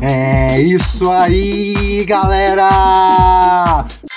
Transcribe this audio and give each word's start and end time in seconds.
É 0.00 0.60
isso 0.60 1.10
aí, 1.10 2.04
galera! 2.04 2.68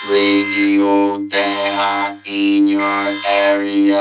Radio 0.10 1.26
Terra 1.30 2.18
in 2.26 2.72
your 2.72 3.14
area. 3.26 3.98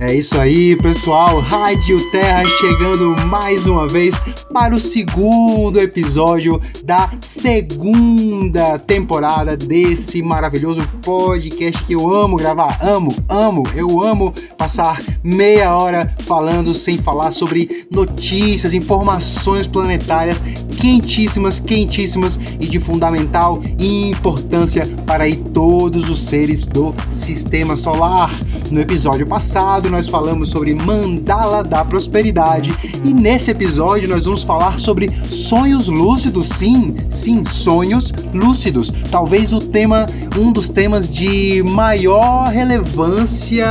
É 0.00 0.14
isso 0.14 0.40
aí, 0.40 0.74
pessoal. 0.76 1.40
Rádio 1.40 2.00
Terra 2.10 2.42
chegando 2.58 3.14
mais 3.26 3.66
uma 3.66 3.86
vez 3.86 4.18
para 4.50 4.74
o 4.74 4.80
segundo 4.80 5.78
episódio 5.78 6.58
da 6.82 7.10
segunda 7.20 8.78
temporada 8.78 9.58
desse 9.58 10.22
maravilhoso 10.22 10.80
podcast 11.02 11.84
que 11.84 11.92
eu 11.92 12.10
amo 12.14 12.38
gravar. 12.38 12.78
Amo, 12.80 13.14
amo, 13.28 13.62
eu 13.74 14.02
amo 14.02 14.32
passar 14.56 15.02
meia 15.22 15.76
hora 15.76 16.16
falando 16.20 16.72
sem 16.72 16.96
falar 16.96 17.30
sobre 17.30 17.86
notícias, 17.90 18.72
informações 18.72 19.68
planetárias 19.68 20.42
quentíssimas, 20.80 21.60
quentíssimas 21.60 22.38
e 22.58 22.66
de 22.66 22.80
fundamental 22.80 23.62
importância 23.78 24.86
para 25.04 25.24
todos 25.52 26.08
os 26.08 26.20
seres 26.20 26.64
do 26.64 26.94
sistema 27.10 27.76
solar. 27.76 28.30
No 28.70 28.80
episódio 28.80 29.26
passado, 29.26 29.89
nós 29.90 30.08
falamos 30.08 30.48
sobre 30.50 30.74
mandala 30.74 31.62
da 31.62 31.84
prosperidade 31.84 32.72
e 33.04 33.12
nesse 33.12 33.50
episódio 33.50 34.08
nós 34.08 34.24
vamos 34.24 34.42
falar 34.42 34.78
sobre 34.78 35.10
sonhos 35.24 35.88
lúcidos. 35.88 36.48
Sim, 36.48 36.96
sim, 37.08 37.44
sonhos 37.44 38.12
lúcidos. 38.32 38.92
Talvez 39.10 39.52
o 39.52 39.58
tema, 39.58 40.06
um 40.38 40.52
dos 40.52 40.68
temas 40.68 41.12
de 41.12 41.62
maior 41.62 42.48
relevância 42.48 43.66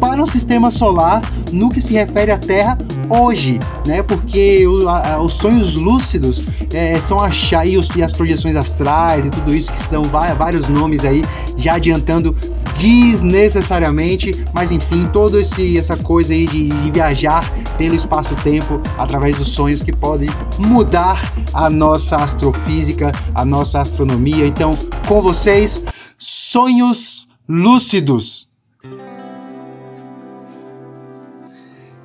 para 0.00 0.22
o 0.22 0.26
sistema 0.26 0.70
solar 0.70 1.22
no 1.52 1.70
que 1.70 1.80
se 1.80 1.94
refere 1.94 2.30
à 2.30 2.38
Terra 2.38 2.78
hoje, 3.10 3.58
né? 3.86 4.02
Porque 4.02 4.66
o, 4.66 4.88
a, 4.88 5.20
os 5.20 5.34
sonhos 5.34 5.74
lúcidos 5.74 6.44
é, 6.72 6.98
são 7.00 7.18
achar 7.18 7.66
e, 7.66 7.76
os, 7.76 7.88
e 7.96 8.02
as 8.02 8.12
projeções 8.12 8.56
astrais 8.56 9.26
e 9.26 9.30
tudo 9.30 9.54
isso 9.54 9.70
que 9.70 9.78
estão 9.78 10.04
vários 10.04 10.68
nomes 10.68 11.04
aí 11.04 11.24
já 11.56 11.74
adiantando 11.74 12.34
desnecessariamente, 12.78 14.46
mas 14.54 14.70
enfim, 14.70 15.02
toda 15.02 15.38
essa 15.40 15.96
coisa 15.96 16.32
aí 16.32 16.46
de, 16.46 16.68
de 16.68 16.90
viajar 16.90 17.50
pelo 17.76 17.94
espaço-tempo 17.94 18.80
através 18.96 19.36
dos 19.36 19.48
sonhos 19.48 19.82
que 19.82 19.92
podem 19.92 20.30
mudar 20.58 21.32
a 21.52 21.68
nossa 21.68 22.16
astrofísica, 22.16 23.12
a 23.34 23.44
nossa 23.44 23.80
astronomia. 23.80 24.46
Então, 24.46 24.70
com 25.06 25.20
vocês, 25.20 25.82
sonhos 26.18 27.26
lúcidos. 27.48 28.49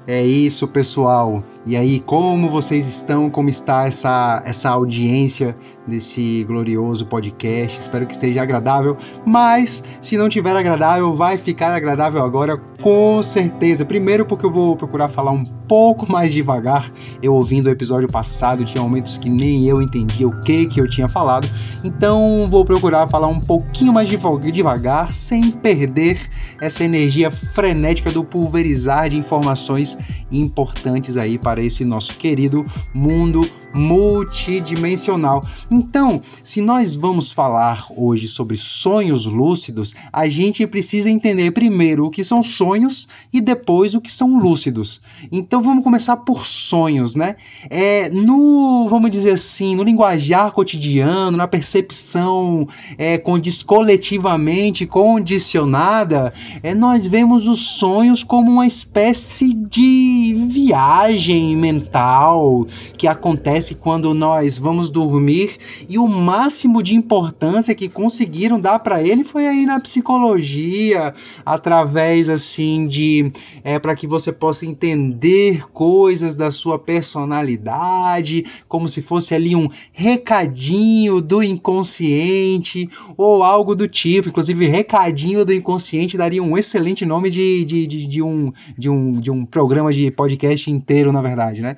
É 0.08 0.22
isso, 0.22 0.68
pessoal. 0.68 1.44
E 1.68 1.76
aí, 1.76 2.00
como 2.00 2.48
vocês 2.48 2.88
estão? 2.88 3.28
Como 3.28 3.50
está 3.50 3.88
essa, 3.88 4.40
essa 4.46 4.70
audiência 4.70 5.58
desse 5.88 6.44
glorioso 6.44 7.08
podcast? 7.08 7.80
Espero 7.80 8.06
que 8.06 8.14
esteja 8.14 8.44
agradável. 8.44 8.96
Mas, 9.26 9.84
se 10.00 10.16
não 10.16 10.30
tiver 10.30 10.56
agradável, 10.56 11.16
vai 11.16 11.40
ficar 11.40 11.74
agradável 11.74 12.24
agora, 12.24 12.56
com 12.80 13.20
certeza. 13.24 13.84
Primeiro, 13.84 14.28
porque 14.28 14.46
eu 14.46 14.52
vou 14.52 14.76
procurar 14.76 15.10
falar 15.10 15.32
um 15.32 15.44
pouco 15.44 16.12
mais 16.12 16.32
devagar. 16.32 16.92
Eu 17.20 17.34
ouvindo 17.34 17.66
o 17.66 17.72
episódio 17.72 18.08
passado, 18.08 18.64
tinha 18.64 18.84
momentos 18.84 19.18
que 19.18 19.28
nem 19.28 19.66
eu 19.66 19.82
entendia 19.82 20.28
o 20.28 20.42
que 20.42 20.68
que 20.68 20.80
eu 20.80 20.88
tinha 20.88 21.10
falado. 21.10 21.50
Então, 21.84 22.46
vou 22.48 22.64
procurar 22.64 23.08
falar 23.08 23.28
um 23.28 23.40
pouquinho 23.40 23.92
mais 23.92 24.08
devagar, 24.08 25.12
sem 25.12 25.50
perder 25.50 26.20
essa 26.62 26.84
energia 26.84 27.32
frenética 27.32 28.12
do 28.12 28.24
pulverizar 28.24 29.10
de 29.10 29.18
informações 29.18 29.98
importantes 30.32 31.18
aí 31.18 31.40
para 31.40 31.55
esse 31.62 31.84
nosso 31.86 32.16
querido 32.16 32.66
mundo 32.94 33.50
multidimensional. 33.76 35.46
Então, 35.70 36.22
se 36.42 36.62
nós 36.62 36.96
vamos 36.96 37.32
falar 37.32 37.88
hoje 37.96 38.28
sobre 38.28 38.58
sonhos 38.58 39.26
lúcidos, 39.26 39.94
a 40.12 40.28
gente 40.28 40.66
precisa 40.66 41.10
entender 41.10 41.52
primeiro 41.52 42.06
o 42.06 42.10
que 42.10 42.24
são 42.24 42.42
sonhos 42.42 43.08
e 43.34 43.42
depois 43.42 43.94
o 43.94 44.02
que 44.02 44.12
são 44.12 44.40
lúcidos. 44.40 45.02
Então, 45.32 45.62
vamos 45.62 45.84
começar 45.84 46.18
por 46.18 46.46
sonhos, 46.46 47.16
né? 47.16 47.36
É, 47.70 48.10
no, 48.10 48.88
vamos 48.90 49.12
dizer 49.12 49.32
assim, 49.32 49.76
no 49.76 49.84
linguajar 49.84 50.52
cotidiano, 50.52 51.38
na 51.38 51.48
percepção 51.48 52.68
é, 52.98 53.18
condiz, 53.18 53.62
coletivamente 53.62 54.86
condicionada, 54.86 56.34
é, 56.64 56.74
nós 56.74 57.06
vemos 57.06 57.48
os 57.48 57.60
sonhos 57.60 58.24
como 58.24 58.50
uma 58.52 58.68
espécie 58.68 59.54
de 59.54 60.46
viagem 60.50 61.56
mental 61.56 62.66
que 62.98 63.08
acontece 63.08 63.65
acontece 63.66 63.76
quando 63.76 64.14
nós 64.14 64.58
vamos 64.58 64.90
dormir 64.90 65.58
e 65.90 65.98
o 65.98 66.08
máximo 66.08 66.84
de 66.84 66.96
importância 66.96 67.74
que 67.74 67.90
conseguiram 67.90 68.60
dar 68.60 68.80
para 68.80 69.02
ele 69.02 69.24
foi 69.24 69.48
aí 69.48 69.66
na 69.66 69.80
psicologia, 69.80 71.14
através 71.46 72.30
assim 72.30 72.88
de 72.88 73.32
é 73.64 73.80
para 73.80 73.96
que 73.96 74.06
você 74.06 74.32
possa 74.32 74.66
entender 74.66 75.68
coisas 75.72 76.36
da 76.36 76.52
sua 76.52 76.78
personalidade, 76.78 78.46
como 78.68 78.88
se 78.88 79.02
fosse 79.02 79.34
ali 79.34 79.56
um 79.56 79.70
recadinho 79.92 81.22
do 81.22 81.42
inconsciente 81.42 82.90
ou 83.18 83.42
algo 83.42 83.74
do 83.74 83.88
tipo. 83.88 84.30
Inclusive, 84.30 84.68
recadinho 84.68 85.44
do 85.44 85.54
inconsciente 85.54 86.18
daria 86.18 86.44
um 86.44 86.58
excelente 86.58 87.06
nome 87.06 87.30
de, 87.30 87.66
de, 87.66 87.88
de, 87.88 88.06
de 88.06 88.22
um, 88.22 88.52
de, 88.78 88.90
um, 88.90 89.20
de 89.20 89.32
um 89.32 89.46
programa 89.46 89.92
de 89.92 90.12
podcast 90.12 90.70
inteiro, 90.70 91.12
na 91.12 91.22
verdade, 91.22 91.62
né? 91.62 91.76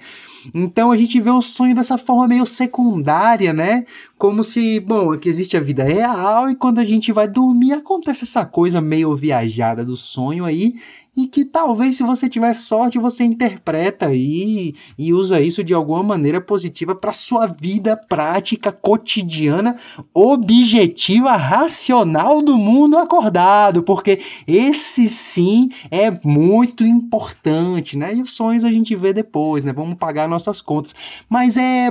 Então 0.53 0.91
a 0.91 0.97
gente 0.97 1.19
vê 1.19 1.29
o 1.29 1.41
sonho 1.41 1.75
dessa 1.77 1.97
forma 1.97 2.27
meio 2.27 2.45
secundária, 2.45 3.53
né? 3.53 3.85
Como 4.17 4.43
se, 4.43 4.79
bom, 4.79 5.17
que 5.17 5.29
existe 5.29 5.55
a 5.55 5.61
vida 5.61 5.83
real 5.83 6.49
e 6.49 6.55
quando 6.55 6.79
a 6.79 6.85
gente 6.85 7.11
vai 7.11 7.27
dormir 7.27 7.73
acontece 7.73 8.23
essa 8.23 8.45
coisa 8.45 8.81
meio 8.81 9.15
viajada 9.15 9.85
do 9.85 9.95
sonho 9.95 10.45
aí 10.45 10.75
e 11.17 11.25
que 11.25 11.43
talvez 11.43 11.97
se 11.97 12.03
você 12.03 12.29
tiver 12.29 12.53
sorte 12.53 12.99
você 12.99 13.23
interpreta 13.23 14.05
aí 14.05 14.75
e 14.95 15.11
usa 15.11 15.41
isso 15.41 15.63
de 15.63 15.73
alguma 15.73 16.03
maneira 16.03 16.39
positiva 16.39 16.93
para 16.93 17.11
sua 17.11 17.47
vida 17.47 17.97
prática 17.97 18.71
cotidiana, 18.71 19.75
objetiva, 20.13 21.35
racional 21.35 22.43
do 22.43 22.55
mundo 22.55 22.99
acordado, 22.99 23.81
porque 23.81 24.19
esse 24.45 25.09
sim 25.09 25.69
é 25.89 26.11
muito 26.23 26.85
importante, 26.85 27.97
né? 27.97 28.13
E 28.13 28.21
os 28.21 28.33
sonhos 28.33 28.63
a 28.63 28.69
gente 28.69 28.95
vê 28.95 29.11
depois, 29.11 29.63
né? 29.63 29.73
Vamos 29.73 29.95
pagar 29.95 30.27
nossas 30.27 30.61
contas, 30.61 30.93
mas 31.27 31.57
é 31.57 31.89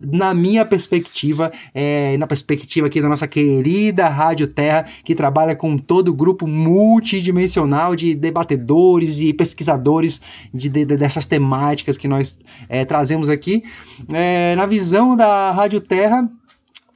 na 0.00 0.32
minha 0.32 0.64
perspectiva, 0.64 1.50
é 1.74 2.16
na 2.16 2.28
perspectiva 2.28 2.86
aqui 2.86 3.00
da 3.00 3.08
nossa 3.08 3.26
querida 3.26 4.08
Rádio 4.08 4.46
Terra, 4.46 4.84
que 5.02 5.16
trabalha 5.16 5.56
com 5.56 5.76
todo 5.76 6.10
o 6.10 6.14
grupo 6.14 6.46
multidimensional 6.46 7.96
de 7.96 8.14
debatedores 8.14 8.67
e 9.18 9.32
pesquisadores 9.32 10.20
de, 10.52 10.68
de, 10.68 10.84
dessas 10.84 11.24
temáticas 11.24 11.96
que 11.96 12.08
nós 12.08 12.38
é, 12.68 12.84
trazemos 12.84 13.30
aqui. 13.30 13.62
É, 14.12 14.54
na 14.56 14.66
visão 14.66 15.16
da 15.16 15.50
Rádio 15.52 15.80
Terra, 15.80 16.28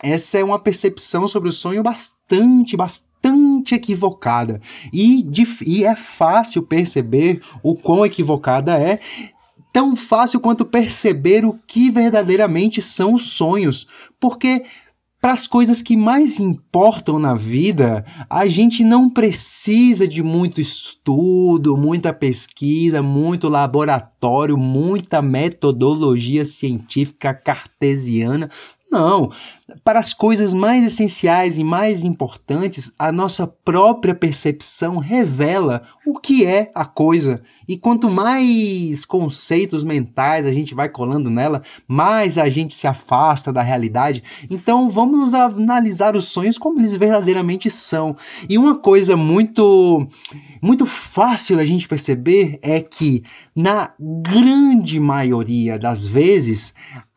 essa 0.03 0.39
é 0.39 0.45
uma 0.45 0.59
percepção 0.59 1.29
sobre 1.29 1.49
o 1.49 1.53
sonho 1.53 1.83
bastante, 1.83 2.77
bastante 2.77 3.75
equivocada. 3.75 4.61
E, 4.93 5.25
e 5.65 5.85
é 5.85 5.95
fácil 5.95 6.63
perceber 6.63 7.41
o 7.63 7.75
quão 7.77 8.05
equivocada 8.05 8.77
é 8.79 8.99
tão 9.73 9.97
fácil 9.97 10.39
quanto 10.39 10.67
perceber 10.67 11.47
o 11.47 11.59
que 11.67 11.91
verdadeiramente 11.91 12.83
são 12.83 13.15
os 13.15 13.31
sonhos, 13.31 13.87
porque 14.21 14.65
para 15.23 15.35
as 15.35 15.47
coisas 15.47 15.81
que 15.81 15.97
mais 15.97 16.41
importam 16.41 17.17
na 17.17 17.33
vida, 17.33 18.05
a 18.29 18.45
gente 18.49 18.83
não 18.83 19.09
precisa 19.09 20.09
de 20.09 20.21
muito 20.21 20.61
estudo, 20.61 21.77
muita 21.77 22.13
pesquisa, 22.13 23.01
muito 23.01 23.49
laboratório, 23.49 24.59
muita 24.59 25.23
metodologia 25.23 26.45
científica 26.45 27.33
cartesiana. 27.33 28.51
Não, 28.91 29.31
para 29.85 29.99
as 29.99 30.13
coisas 30.15 30.55
mais 30.55 30.85
essenciais 30.85 31.59
e 31.59 31.65
mais 31.65 32.05
importantes, 32.05 32.93
a 32.99 33.11
nossa 33.11 33.47
própria 33.47 34.15
percepção 34.15 34.99
revela 34.99 35.83
o 36.07 36.19
que 36.19 36.45
é 36.45 36.71
a 36.75 36.85
coisa. 36.85 37.43
E 37.69 37.77
quanto 37.77 38.11
mais 38.11 39.05
conceitos 39.05 39.85
mentais 39.85 40.47
a 40.47 40.53
gente 40.53 40.75
vai 40.75 40.89
colando 40.89 41.31
nela, 41.31 41.63
mais 41.87 42.39
a 42.39 42.49
gente 42.49 42.75
se 42.75 42.87
afasta 42.87 43.53
da 43.53 43.63
realidade. 43.63 44.23
Então 44.51 44.89
vamos 44.89 45.35
analisar 45.35 46.17
os 46.17 46.27
sonhos 46.27 46.59
como 46.59 46.81
eles 46.81 46.97
verdadeiramente 46.97 47.71
são. 47.71 48.17
E 48.49 48.59
uma 48.59 48.77
coisa 48.77 49.17
muito 49.17 50.07
muito 50.61 50.87
fácil 50.87 51.57
da 51.57 51.67
gente 51.67 51.89
perceber 51.89 52.59
é 52.63 52.81
que 52.81 53.25
na 53.55 53.91
grande 53.99 55.01
maioria 55.01 55.77
das 55.77 56.07
vezes 56.07 56.73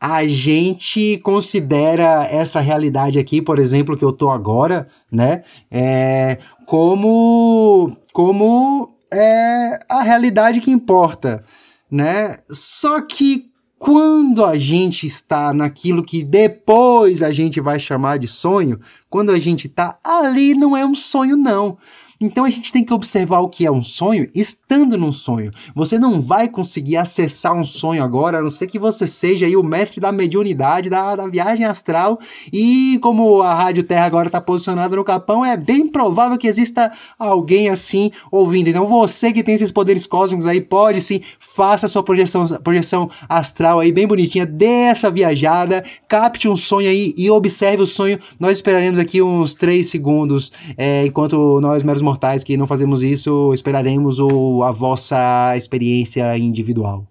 a 0.08 0.28
gente 0.28 1.18
considera 1.24 2.28
essa 2.30 2.45
realidade 2.60 3.20
aqui, 3.20 3.42
por 3.42 3.60
exemplo, 3.60 3.98
que 3.98 4.06
eu 4.06 4.12
tô 4.12 4.30
agora, 4.30 4.88
né, 5.12 5.44
é, 5.72 6.38
como, 6.66 7.96
como 8.14 8.96
é, 9.12 9.80
a 9.90 10.02
realidade 10.02 10.60
que 10.60 10.72
importa, 10.72 11.44
né? 11.90 12.38
Só 12.50 13.02
que 13.02 13.52
quando 13.78 14.44
a 14.44 14.58
gente 14.58 15.06
está 15.06 15.54
naquilo 15.54 16.04
que 16.04 16.24
depois 16.24 17.22
a 17.22 17.32
gente 17.32 17.62
vai 17.62 17.78
chamar 17.78 18.18
de 18.18 18.28
sonho, 18.28 18.80
quando 19.10 19.32
a 19.32 19.40
gente 19.40 19.68
está 19.68 20.00
ali, 20.04 20.54
não 20.54 20.76
é 20.76 20.86
um 20.86 20.96
sonho, 20.96 21.38
não. 21.38 21.78
Então 22.26 22.44
a 22.44 22.50
gente 22.50 22.74
tem 22.74 22.84
que 22.84 22.94
observar 22.94 23.40
o 23.40 23.48
que 23.48 23.68
é 23.68 23.72
um 23.72 23.84
sonho 23.84 24.28
estando 24.34 24.98
num 24.98 25.12
sonho. 25.12 25.52
Você 25.76 26.00
não 26.00 26.20
vai 26.20 26.50
conseguir 26.50 26.98
acessar 26.98 27.54
um 27.54 27.64
sonho 27.64 28.04
agora, 28.04 28.40
a 28.40 28.42
não 28.42 28.50
ser 28.50 28.66
que 28.66 28.80
você 28.80 29.06
seja 29.06 29.46
aí 29.46 29.56
o 29.56 29.62
mestre 29.62 30.02
da 30.02 30.12
mediunidade, 30.12 30.90
da, 30.90 31.16
da 31.16 31.28
viagem 31.28 31.66
astral. 31.66 32.20
E 32.52 32.98
como 33.02 33.44
a 33.44 33.54
Rádio 33.54 33.84
Terra 33.84 34.06
agora 34.06 34.28
está 34.28 34.42
posicionada 34.42 34.96
no 34.96 35.04
Capão, 35.04 35.46
é 35.46 35.56
bem 35.56 35.88
provável 35.88 36.36
que 36.36 36.48
exista 36.48 36.92
alguém 37.20 37.70
assim 37.70 38.12
ouvindo. 38.32 38.70
Então 38.70 38.88
você 38.88 39.32
que 39.32 39.44
tem 39.44 39.54
esses 39.54 39.72
poderes 39.72 40.08
cósmicos 40.08 40.48
aí, 40.48 40.60
pode 40.62 41.02
sim, 41.02 41.22
faça 41.40 41.88
sua 41.88 42.02
projeção, 42.02 42.48
projeção 42.64 43.08
astral 43.30 43.80
aí 43.80 43.92
bem 43.92 44.08
bonitinha, 44.08 44.48
dê 44.48 44.66
essa 44.66 45.12
viajada, 45.12 45.84
capte 46.08 46.48
um 46.48 46.56
sonho 46.56 46.90
aí 46.90 47.14
e 47.16 47.30
observe 47.30 47.84
o 47.84 47.86
sonho. 47.86 48.18
Nós 48.40 48.54
esperaremos 48.54 48.98
aqui 48.98 49.22
uns 49.22 49.54
3 49.54 49.88
segundos, 49.88 50.52
é, 50.76 51.06
enquanto 51.06 51.62
nós 51.62 51.84
meros 51.84 52.02
que 52.44 52.58
não 52.58 52.68
fazemos 52.68 53.04
isso, 53.04 53.54
esperaremos 53.54 54.20
o, 54.20 54.64
a 54.64 54.72
vossa 54.72 55.56
experiência 55.56 56.38
individual. 56.38 57.08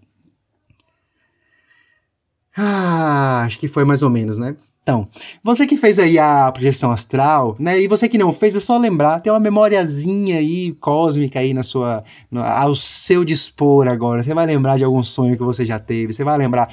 Ah, 2.57 3.43
acho 3.45 3.59
que 3.59 3.67
foi 3.67 3.85
mais 3.85 4.03
ou 4.03 4.11
menos, 4.11 4.39
né? 4.39 4.57
Então, 4.85 5.09
você 5.43 5.67
que 5.67 5.79
fez 5.79 5.99
aí 5.99 6.19
a 6.19 6.53
projeção 6.53 6.91
astral, 6.91 7.57
né? 7.59 7.81
E 7.81 7.89
você 7.89 8.07
que 8.07 8.19
não 8.19 8.35
fez, 8.35 8.55
é 8.55 8.61
só 8.61 8.77
lembrar, 8.77 9.19
tem 9.21 9.33
uma 9.33 9.41
memoriazinha 9.41 10.37
aí 10.37 10.73
cósmica 10.79 11.41
aí 11.41 11.55
na 11.55 11.63
sua, 11.63 12.05
no, 12.31 12.43
ao 12.43 12.75
seu 12.75 13.25
dispor 13.25 13.89
agora. 13.89 14.23
Você 14.23 14.35
vai 14.35 14.45
lembrar 14.45 14.77
de 14.77 14.85
algum 14.85 15.03
sonho 15.03 15.39
que 15.39 15.43
você 15.43 15.65
já 15.65 15.79
teve, 15.79 16.13
você 16.13 16.23
vai 16.23 16.37
lembrar. 16.37 16.69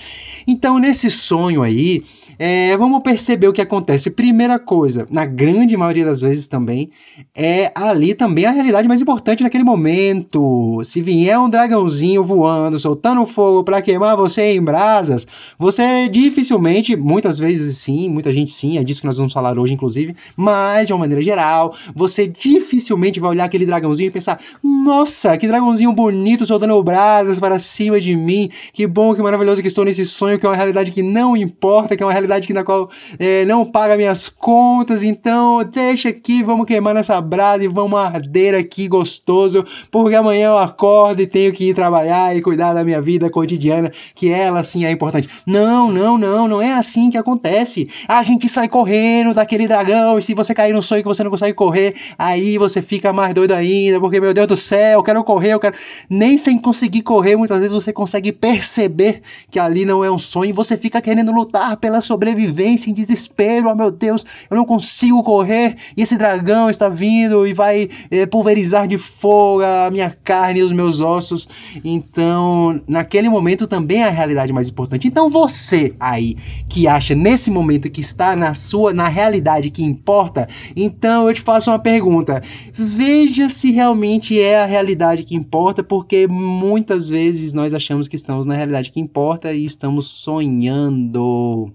Então, 0.45 0.77
nesse 0.77 1.09
sonho 1.09 1.63
aí, 1.63 2.03
é, 2.43 2.75
vamos 2.75 3.03
perceber 3.03 3.47
o 3.47 3.53
que 3.53 3.61
acontece. 3.61 4.09
Primeira 4.09 4.57
coisa, 4.57 5.07
na 5.11 5.25
grande 5.25 5.77
maioria 5.77 6.03
das 6.03 6.21
vezes 6.21 6.47
também, 6.47 6.89
é 7.35 7.71
ali 7.75 8.15
também 8.15 8.45
a 8.45 8.51
realidade 8.51 8.87
mais 8.87 8.99
importante 8.99 9.43
naquele 9.43 9.63
momento. 9.63 10.81
Se 10.83 11.03
vier 11.03 11.37
um 11.37 11.47
dragãozinho 11.47 12.23
voando, 12.23 12.79
soltando 12.79 13.23
fogo 13.27 13.63
para 13.63 13.79
queimar 13.79 14.17
você 14.17 14.55
em 14.55 14.61
brasas, 14.61 15.27
você 15.57 16.09
dificilmente, 16.09 16.95
muitas 16.95 17.37
vezes 17.37 17.77
sim, 17.77 18.00
muita 18.09 18.31
gente 18.31 18.51
sim, 18.51 18.77
é 18.77 18.83
disso 18.83 19.01
que 19.01 19.07
nós 19.07 19.17
vamos 19.17 19.33
falar 19.33 19.57
hoje, 19.57 19.73
inclusive, 19.73 20.15
mas 20.35 20.87
de 20.87 20.93
uma 20.93 20.99
maneira 20.99 21.21
geral, 21.21 21.75
você 21.93 22.27
dificilmente 22.27 23.19
vai 23.19 23.31
olhar 23.31 23.45
aquele 23.45 23.65
dragãozinho 23.65 24.07
e 24.07 24.11
pensar: 24.11 24.39
nossa, 24.63 25.37
que 25.37 25.47
dragãozinho 25.47 25.91
bonito 25.93 26.45
soltando 26.45 26.81
brasas 26.81 27.39
para 27.39 27.59
cima 27.59 27.99
de 27.99 28.15
mim, 28.15 28.49
que 28.73 28.87
bom, 28.87 29.13
que 29.13 29.21
maravilhoso 29.21 29.61
que 29.61 29.67
estou 29.67 29.85
nesse 29.85 30.05
sonho, 30.05 30.39
que 30.39 30.45
é 30.45 30.49
uma 30.49 30.55
realidade 30.55 30.91
que 30.91 31.03
não 31.03 31.37
importa, 31.37 31.95
que 31.95 32.03
é 32.03 32.05
uma 32.05 32.11
realidade 32.11 32.31
realidade 32.31 32.47
que 32.47 32.53
na 32.53 32.63
qual 32.63 32.89
é, 33.19 33.45
não 33.45 33.65
paga 33.65 33.97
minhas 33.97 34.29
contas, 34.29 35.03
então 35.03 35.63
deixa 35.63 36.09
aqui, 36.09 36.43
vamos 36.43 36.65
queimar 36.65 36.93
nessa 36.93 37.19
brasa 37.19 37.65
e 37.65 37.67
vamos 37.67 37.99
arder 37.99 38.55
aqui 38.55 38.87
gostoso, 38.87 39.65
porque 39.89 40.15
amanhã 40.15 40.47
eu 40.47 40.57
acordo 40.57 41.21
e 41.21 41.27
tenho 41.27 41.51
que 41.51 41.69
ir 41.69 41.73
trabalhar 41.73 42.35
e 42.35 42.41
cuidar 42.41 42.73
da 42.73 42.83
minha 42.83 43.01
vida 43.01 43.29
cotidiana, 43.29 43.91
que 44.15 44.29
ela 44.29 44.63
sim 44.63 44.85
é 44.85 44.91
importante. 44.91 45.27
Não, 45.45 45.91
não, 45.91 46.17
não, 46.17 46.47
não 46.47 46.61
é 46.61 46.73
assim 46.73 47.09
que 47.09 47.17
acontece. 47.17 47.89
A 48.07 48.23
gente 48.23 48.47
sai 48.49 48.67
correndo 48.67 49.33
daquele 49.33 49.67
dragão 49.67 50.19
e 50.19 50.23
se 50.23 50.33
você 50.33 50.53
cair 50.53 50.73
no 50.73 50.83
sonho 50.83 51.01
que 51.01 51.07
você 51.07 51.23
não 51.23 51.31
consegue 51.31 51.53
correr, 51.53 51.95
aí 52.17 52.57
você 52.57 52.81
fica 52.81 53.11
mais 53.13 53.33
doido 53.33 53.53
ainda, 53.53 53.99
porque 53.99 54.19
meu 54.19 54.33
Deus 54.33 54.47
do 54.47 54.57
céu, 54.57 54.99
eu 54.99 55.03
quero 55.03 55.23
correr, 55.23 55.53
eu 55.53 55.59
quero. 55.59 55.75
Nem 56.09 56.37
sem 56.37 56.57
conseguir 56.57 57.01
correr, 57.01 57.35
muitas 57.35 57.59
vezes 57.59 57.73
você 57.73 57.93
consegue 57.93 58.31
perceber 58.31 59.21
que 59.49 59.59
ali 59.59 59.85
não 59.85 60.03
é 60.03 60.11
um 60.11 60.17
sonho, 60.17 60.53
você 60.53 60.77
fica 60.77 61.01
querendo 61.01 61.31
lutar 61.31 61.77
pela 61.77 62.01
sobrevivência, 62.01 62.89
em 62.89 62.93
desespero. 62.93 63.69
Oh 63.69 63.75
meu 63.75 63.91
Deus, 63.91 64.25
eu 64.49 64.57
não 64.57 64.65
consigo 64.65 65.23
correr 65.23 65.75
e 65.95 66.01
esse 66.01 66.17
dragão 66.17 66.69
está 66.69 66.89
vindo 66.89 67.45
e 67.45 67.53
vai 67.53 67.89
é, 68.09 68.25
pulverizar 68.25 68.87
de 68.87 68.97
fogo 68.97 69.61
a 69.63 69.89
minha 69.91 70.15
carne 70.23 70.59
e 70.59 70.63
os 70.63 70.71
meus 70.71 70.99
ossos. 70.99 71.47
Então, 71.83 72.81
naquele 72.87 73.29
momento 73.29 73.67
também 73.67 74.03
é 74.03 74.07
a 74.07 74.09
realidade 74.09 74.53
mais 74.53 74.69
importante. 74.69 75.07
Então, 75.07 75.29
você 75.29 75.93
aí 75.99 76.37
que 76.69 76.87
acha 76.87 77.15
nesse 77.15 77.49
momento 77.49 77.80
que 77.89 78.01
está 78.01 78.35
na 78.35 78.53
sua, 78.53 78.93
na 78.93 79.07
realidade 79.07 79.69
que 79.69 79.83
importa, 79.83 80.47
então 80.75 81.27
eu 81.27 81.33
te 81.33 81.41
faço 81.41 81.71
uma 81.71 81.79
pergunta. 81.79 82.41
Veja 82.73 83.49
se 83.49 83.71
realmente 83.71 84.39
é 84.39 84.61
a 84.61 84.65
realidade 84.65 85.23
que 85.23 85.35
importa, 85.35 85.83
porque 85.83 86.27
muitas 86.27 87.07
vezes 87.07 87.53
nós 87.53 87.73
achamos 87.73 88.07
que 88.07 88.15
estamos 88.15 88.45
na 88.45 88.55
realidade 88.55 88.91
que 88.91 88.99
importa 88.99 89.53
e 89.53 89.65
estamos 89.65 90.07
sonhando. 90.07 91.71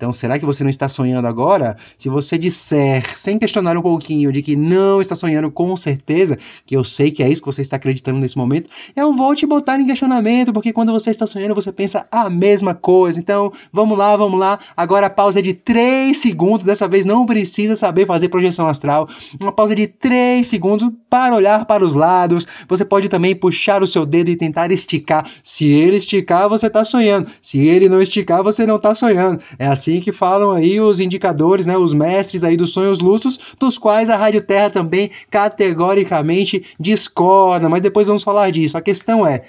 Então, 0.00 0.12
será 0.12 0.38
que 0.38 0.46
você 0.46 0.62
não 0.62 0.70
está 0.70 0.88
sonhando 0.88 1.28
agora? 1.28 1.76
Se 1.98 2.08
você 2.08 2.38
disser, 2.38 3.04
sem 3.18 3.38
questionar 3.38 3.76
um 3.76 3.82
pouquinho, 3.82 4.32
de 4.32 4.40
que 4.40 4.56
não 4.56 4.98
está 4.98 5.14
sonhando 5.14 5.50
com 5.50 5.76
certeza, 5.76 6.38
que 6.64 6.74
eu 6.74 6.82
sei 6.82 7.10
que 7.10 7.22
é 7.22 7.28
isso 7.28 7.42
que 7.42 7.46
você 7.46 7.60
está 7.60 7.76
acreditando 7.76 8.18
nesse 8.18 8.34
momento, 8.34 8.70
eu 8.96 9.12
vou 9.12 9.34
te 9.34 9.44
botar 9.44 9.78
em 9.78 9.86
questionamento, 9.86 10.54
porque 10.54 10.72
quando 10.72 10.90
você 10.90 11.10
está 11.10 11.26
sonhando, 11.26 11.54
você 11.54 11.70
pensa 11.70 12.06
a 12.10 12.30
mesma 12.30 12.72
coisa. 12.72 13.20
Então, 13.20 13.52
vamos 13.70 13.98
lá, 13.98 14.16
vamos 14.16 14.40
lá. 14.40 14.58
Agora 14.74 15.08
a 15.08 15.10
pausa 15.10 15.40
é 15.40 15.42
de 15.42 15.52
3 15.52 16.16
segundos. 16.16 16.64
Dessa 16.64 16.88
vez 16.88 17.04
não 17.04 17.26
precisa 17.26 17.76
saber 17.76 18.06
fazer 18.06 18.30
projeção 18.30 18.68
astral. 18.68 19.06
Uma 19.38 19.52
pausa 19.52 19.74
de 19.74 19.86
3 19.86 20.48
segundos 20.48 20.90
para 21.10 21.36
olhar 21.36 21.66
para 21.66 21.84
os 21.84 21.92
lados. 21.92 22.46
Você 22.66 22.86
pode 22.86 23.10
também 23.10 23.36
puxar 23.36 23.82
o 23.82 23.86
seu 23.86 24.06
dedo 24.06 24.30
e 24.30 24.36
tentar 24.36 24.72
esticar. 24.72 25.28
Se 25.44 25.66
ele 25.66 25.98
esticar, 25.98 26.48
você 26.48 26.68
está 26.68 26.84
sonhando. 26.84 27.28
Se 27.42 27.58
ele 27.58 27.86
não 27.86 28.00
esticar, 28.00 28.42
você 28.42 28.64
não 28.64 28.76
está 28.76 28.94
sonhando. 28.94 29.42
É 29.58 29.66
assim 29.66 29.89
assim 29.90 30.00
que 30.00 30.12
falam 30.12 30.52
aí 30.52 30.80
os 30.80 31.00
indicadores, 31.00 31.66
né, 31.66 31.76
os 31.76 31.92
mestres 31.92 32.44
aí 32.44 32.56
dos 32.56 32.72
sonhos 32.72 33.00
lustros, 33.00 33.38
dos 33.58 33.76
quais 33.76 34.08
a 34.08 34.16
Rádio 34.16 34.40
Terra 34.40 34.70
também 34.70 35.10
categoricamente 35.28 36.64
discorda, 36.78 37.68
mas 37.68 37.80
depois 37.80 38.06
vamos 38.06 38.22
falar 38.22 38.50
disso. 38.50 38.78
A 38.78 38.80
questão 38.80 39.26
é, 39.26 39.42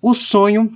o 0.00 0.14
sonho, 0.14 0.70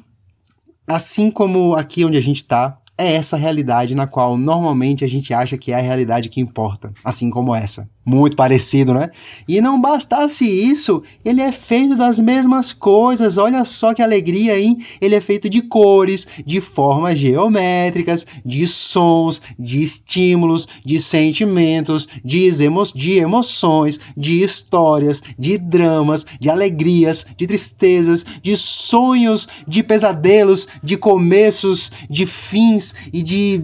assim 0.87 1.31
como 1.31 1.75
aqui 1.75 2.05
onde 2.05 2.19
a 2.19 2.23
gente 2.23 2.39
está, 2.39 2.77
é 2.97 3.15
essa 3.15 3.37
realidade 3.37 3.95
na 3.95 4.09
qual 4.09 4.37
normalmente 4.37 5.05
a 5.05 5.09
gente 5.09 5.33
acha 5.33 5.57
que 5.57 5.71
é 5.71 5.77
a 5.77 5.81
realidade 5.81 6.29
que 6.29 6.41
importa, 6.41 6.93
assim 7.05 7.31
como 7.31 7.55
essa 7.55 7.89
muito 8.09 8.37
parecido, 8.37 8.95
né? 8.95 9.11
E 9.47 9.61
não 9.61 9.79
bastasse 9.79 10.47
isso, 10.47 11.03
ele 11.23 11.43
é 11.43 11.53
feito 11.53 11.95
das 11.95 12.19
mesmas 12.19 12.73
coisas. 12.73 13.37
Olha 13.37 13.65
só 13.67 13.93
que 13.93 14.01
alegria, 14.01 14.59
hein? 14.59 14.79
Ele 15.01 15.15
é 15.15 15.21
feito 15.21 15.49
de 15.49 15.61
cores, 15.61 16.27
de 16.47 16.61
formas 16.61 17.19
geométricas, 17.19 18.27
de 18.45 18.67
sons, 18.67 19.43
de 19.59 19.83
estímulos, 19.83 20.67
de 20.85 20.99
sentimentos, 21.01 22.09
de, 22.25 22.49
emo 22.65 22.83
de 22.95 23.19
emoções, 23.19 24.01
de 24.17 24.43
histórias, 24.43 25.23
de 25.39 25.59
dramas, 25.59 26.25
de 26.41 26.49
alegrias, 26.49 27.27
de 27.37 27.47
tristezas, 27.47 28.25
de 28.43 28.57
sonhos, 28.57 29.47
de 29.67 29.83
pesadelos, 29.83 30.67
de 30.83 30.97
começos, 30.97 31.93
de 32.09 32.25
fins 32.25 32.95
e 33.13 33.23
de 33.23 33.63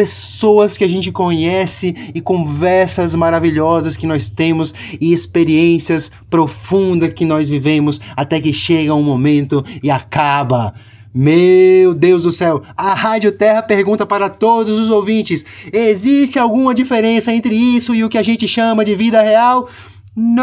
pessoas 0.00 0.78
que 0.78 0.84
a 0.84 0.88
gente 0.88 1.12
conhece 1.12 1.94
e 2.14 2.22
conversas 2.22 3.14
maravilhosas 3.14 3.98
que 3.98 4.06
nós 4.06 4.30
temos 4.30 4.72
e 4.98 5.12
experiências 5.12 6.10
profundas 6.30 7.12
que 7.12 7.26
nós 7.26 7.50
vivemos 7.50 8.00
até 8.16 8.40
que 8.40 8.50
chega 8.50 8.94
um 8.94 9.02
momento 9.02 9.62
e 9.82 9.90
acaba. 9.90 10.72
Meu 11.12 11.92
Deus 11.92 12.22
do 12.22 12.32
céu! 12.32 12.62
A 12.74 12.94
Rádio 12.94 13.30
Terra 13.32 13.62
pergunta 13.62 14.06
para 14.06 14.30
todos 14.30 14.80
os 14.80 14.88
ouvintes: 14.88 15.44
existe 15.70 16.38
alguma 16.38 16.74
diferença 16.74 17.30
entre 17.30 17.54
isso 17.54 17.94
e 17.94 18.02
o 18.02 18.08
que 18.08 18.16
a 18.16 18.22
gente 18.22 18.48
chama 18.48 18.86
de 18.86 18.94
vida 18.94 19.20
real? 19.20 19.68
Não! 20.16 20.40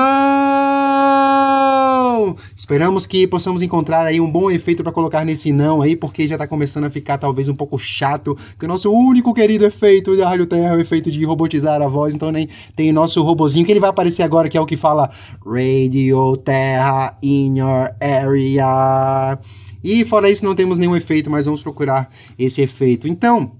Esperamos 2.55 3.05
que 3.05 3.27
possamos 3.27 3.61
encontrar 3.61 4.05
aí 4.05 4.21
um 4.21 4.31
bom 4.31 4.49
efeito 4.49 4.81
para 4.81 4.93
colocar 4.93 5.25
nesse 5.25 5.51
não 5.51 5.81
aí, 5.81 5.93
porque 5.95 6.25
já 6.27 6.37
tá 6.37 6.47
começando 6.47 6.85
a 6.85 6.89
ficar 6.89 7.17
talvez 7.17 7.49
um 7.49 7.55
pouco 7.55 7.77
chato, 7.77 8.37
que 8.57 8.63
o 8.65 8.67
nosso 8.67 8.89
único 8.91 9.33
querido 9.33 9.65
efeito 9.65 10.15
da 10.15 10.29
Rádio 10.29 10.45
Terra 10.45 10.73
é 10.73 10.77
o 10.77 10.79
efeito 10.79 11.11
de 11.11 11.23
robotizar 11.25 11.81
a 11.81 11.87
voz, 11.87 12.15
então 12.15 12.31
nem 12.31 12.47
tem 12.75 12.93
nosso 12.93 13.21
robozinho 13.21 13.65
que 13.65 13.71
ele 13.71 13.81
vai 13.81 13.89
aparecer 13.89 14.23
agora, 14.23 14.47
que 14.47 14.57
é 14.57 14.61
o 14.61 14.65
que 14.65 14.77
fala 14.77 15.09
Radio 15.45 16.37
Terra 16.37 17.17
in 17.21 17.59
your 17.59 17.89
area. 17.99 19.37
E 19.83 20.05
fora 20.05 20.29
isso 20.29 20.45
não 20.45 20.55
temos 20.55 20.77
nenhum 20.77 20.95
efeito, 20.95 21.29
mas 21.29 21.43
vamos 21.45 21.61
procurar 21.61 22.09
esse 22.39 22.61
efeito. 22.61 23.07
Então, 23.07 23.51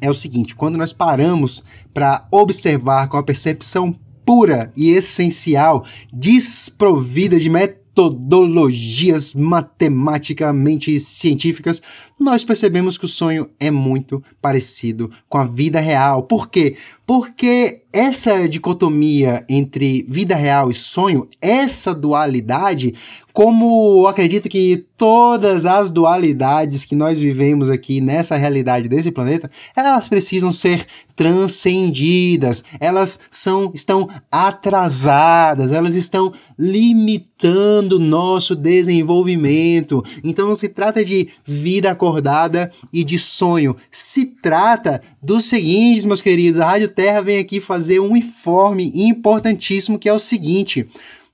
é 0.00 0.10
o 0.10 0.14
seguinte, 0.14 0.56
quando 0.56 0.76
nós 0.76 0.92
paramos 0.92 1.62
para 1.92 2.26
observar 2.30 3.08
com 3.08 3.16
a 3.16 3.22
percepção 3.22 3.94
pura 4.24 4.70
e 4.76 4.90
essencial, 4.90 5.84
desprovida 6.12 7.38
de 7.38 7.50
metodologias 7.50 9.34
matematicamente 9.34 10.98
científicas, 10.98 11.82
nós 12.18 12.44
percebemos 12.44 12.96
que 12.96 13.04
o 13.04 13.08
sonho 13.08 13.50
é 13.60 13.70
muito 13.70 14.22
parecido 14.40 15.10
com 15.28 15.38
a 15.38 15.44
vida 15.44 15.80
real. 15.80 16.22
Por 16.22 16.48
quê? 16.48 16.76
Porque 17.06 17.81
essa 17.92 18.48
dicotomia 18.48 19.44
entre 19.48 20.04
vida 20.08 20.34
real 20.34 20.70
e 20.70 20.74
sonho, 20.74 21.28
essa 21.40 21.94
dualidade, 21.94 22.94
como 23.32 24.06
acredito 24.06 24.48
que 24.48 24.84
todas 24.96 25.66
as 25.66 25.90
dualidades 25.90 26.84
que 26.84 26.94
nós 26.94 27.18
vivemos 27.18 27.70
aqui 27.70 28.00
nessa 28.00 28.36
realidade 28.36 28.88
desse 28.88 29.10
planeta, 29.10 29.50
elas 29.74 30.08
precisam 30.08 30.52
ser 30.52 30.86
transcendidas, 31.16 32.62
elas 32.78 33.18
são 33.30 33.70
estão 33.74 34.08
atrasadas, 34.30 35.72
elas 35.72 35.94
estão 35.94 36.32
limitando 36.58 37.98
nosso 37.98 38.54
desenvolvimento. 38.54 40.04
Então 40.22 40.46
não 40.46 40.54
se 40.54 40.68
trata 40.68 41.04
de 41.04 41.28
vida 41.44 41.90
acordada 41.90 42.70
e 42.92 43.02
de 43.02 43.18
sonho, 43.18 43.76
se 43.90 44.26
trata 44.26 45.02
dos 45.22 45.46
seguintes, 45.46 46.04
meus 46.04 46.20
queridos, 46.20 46.60
a 46.60 46.66
Rádio 46.66 46.88
Terra 46.88 47.20
vem 47.20 47.38
aqui 47.38 47.60
fazer 47.60 47.81
um 47.90 48.16
informe 48.16 48.92
importantíssimo 48.94 49.98
que 49.98 50.08
é 50.08 50.12
o 50.12 50.18
seguinte: 50.18 50.86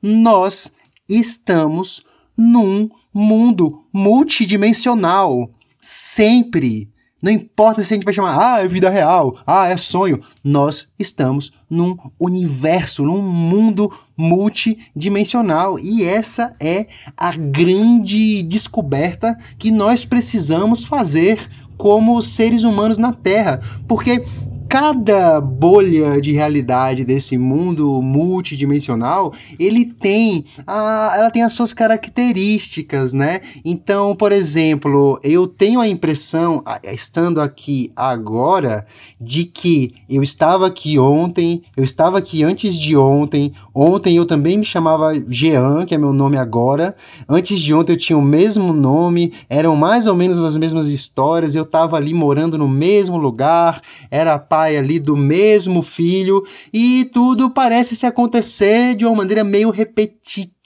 nós 0.03 0.73
estamos 1.09 2.03
num 2.37 2.89
mundo 3.13 3.83
multidimensional. 3.93 5.51
Sempre. 5.81 6.89
Não 7.21 7.33
importa 7.33 7.83
se 7.83 7.93
a 7.93 7.97
gente 7.97 8.05
vai 8.05 8.15
chamar, 8.15 8.39
ah, 8.39 8.63
é 8.63 8.69
vida 8.69 8.89
real, 8.89 9.37
ah, 9.45 9.67
é 9.67 9.77
sonho. 9.77 10.21
Nós 10.43 10.87
estamos 10.97 11.53
num 11.69 11.97
universo, 12.19 13.03
num 13.03 13.21
mundo 13.21 13.93
multidimensional. 14.17 15.81
E 15.81 16.05
essa 16.05 16.55
é 16.61 16.87
a 17.17 17.33
grande 17.33 18.43
descoberta 18.45 19.37
que 19.59 19.73
nós 19.73 20.05
precisamos 20.05 20.85
fazer 20.85 21.49
como 21.77 22.23
seres 22.23 22.63
humanos 22.63 22.99
na 22.99 23.13
Terra. 23.13 23.61
Porque 23.89 24.25
cada 24.69 25.41
bolha 25.41 26.21
de 26.21 26.33
realidade 26.33 27.03
desse 27.03 27.39
mundo 27.39 28.03
multidimensional, 28.03 29.33
ele 29.59 29.87
tem 29.87 30.45
a, 30.67 31.15
ela 31.17 31.31
tem 31.31 31.43
as 31.43 31.55
suas 31.55 31.73
características, 31.73 33.15
né? 33.15 33.41
Então, 33.65 34.15
por 34.15 34.31
exemplo, 34.31 35.19
eu 35.23 35.47
tenho 35.47 35.81
a 35.81 35.89
impressão, 35.89 36.63
estando 36.85 37.41
aqui 37.41 37.91
agora, 37.97 38.85
de 39.19 39.45
que 39.45 39.95
eu 40.09 40.23
estava 40.23 40.67
aqui 40.67 40.99
ontem, 40.99 41.63
eu 41.75 41.83
estava 41.83 42.19
aqui 42.19 42.45
antes 42.45 42.75
de 42.75 42.97
ontem, 42.97 43.53
ontem 43.75 44.17
eu 44.17 44.27
também 44.27 44.59
me 44.59 44.65
chamava 44.67 45.13
Jean, 45.29 45.87
que 45.87 45.95
é 45.95 45.99
meu 45.99 46.13
nome 46.13 46.37
agora, 46.37 46.95
antes 47.27 47.59
de 47.59 47.73
ontem 47.73 47.93
eu 47.93 47.99
tinha 47.99 48.19
o 48.19 48.23
mesmo 48.23 48.75
nome, 48.75 49.33
eram 49.49 49.75
mais 49.75 50.07
ou 50.07 50.15
menos 50.15 50.39
as 50.45 50.57
mesmas 50.59 50.89
histórias, 50.89 51.55
eu 51.55 51.63
estava 51.63 51.97
ali 51.97 52.13
morando 52.13 52.59
no 52.59 52.69
mesmo 52.69 53.17
lugar, 53.17 53.81
era 54.11 54.39
pai 54.59 54.77
ali 54.77 54.99
do 54.99 55.17
mesmo 55.17 55.83
filho 55.83 56.45
e 56.73 57.09
tudo 57.13 57.49
parece 57.49 57.95
se 57.95 58.07
acontecer 58.07 58.97
de 58.97 59.07
uma 59.07 59.15
maneira 59.15 59.45
meio 59.45 59.71
repetitiva, 59.71 60.58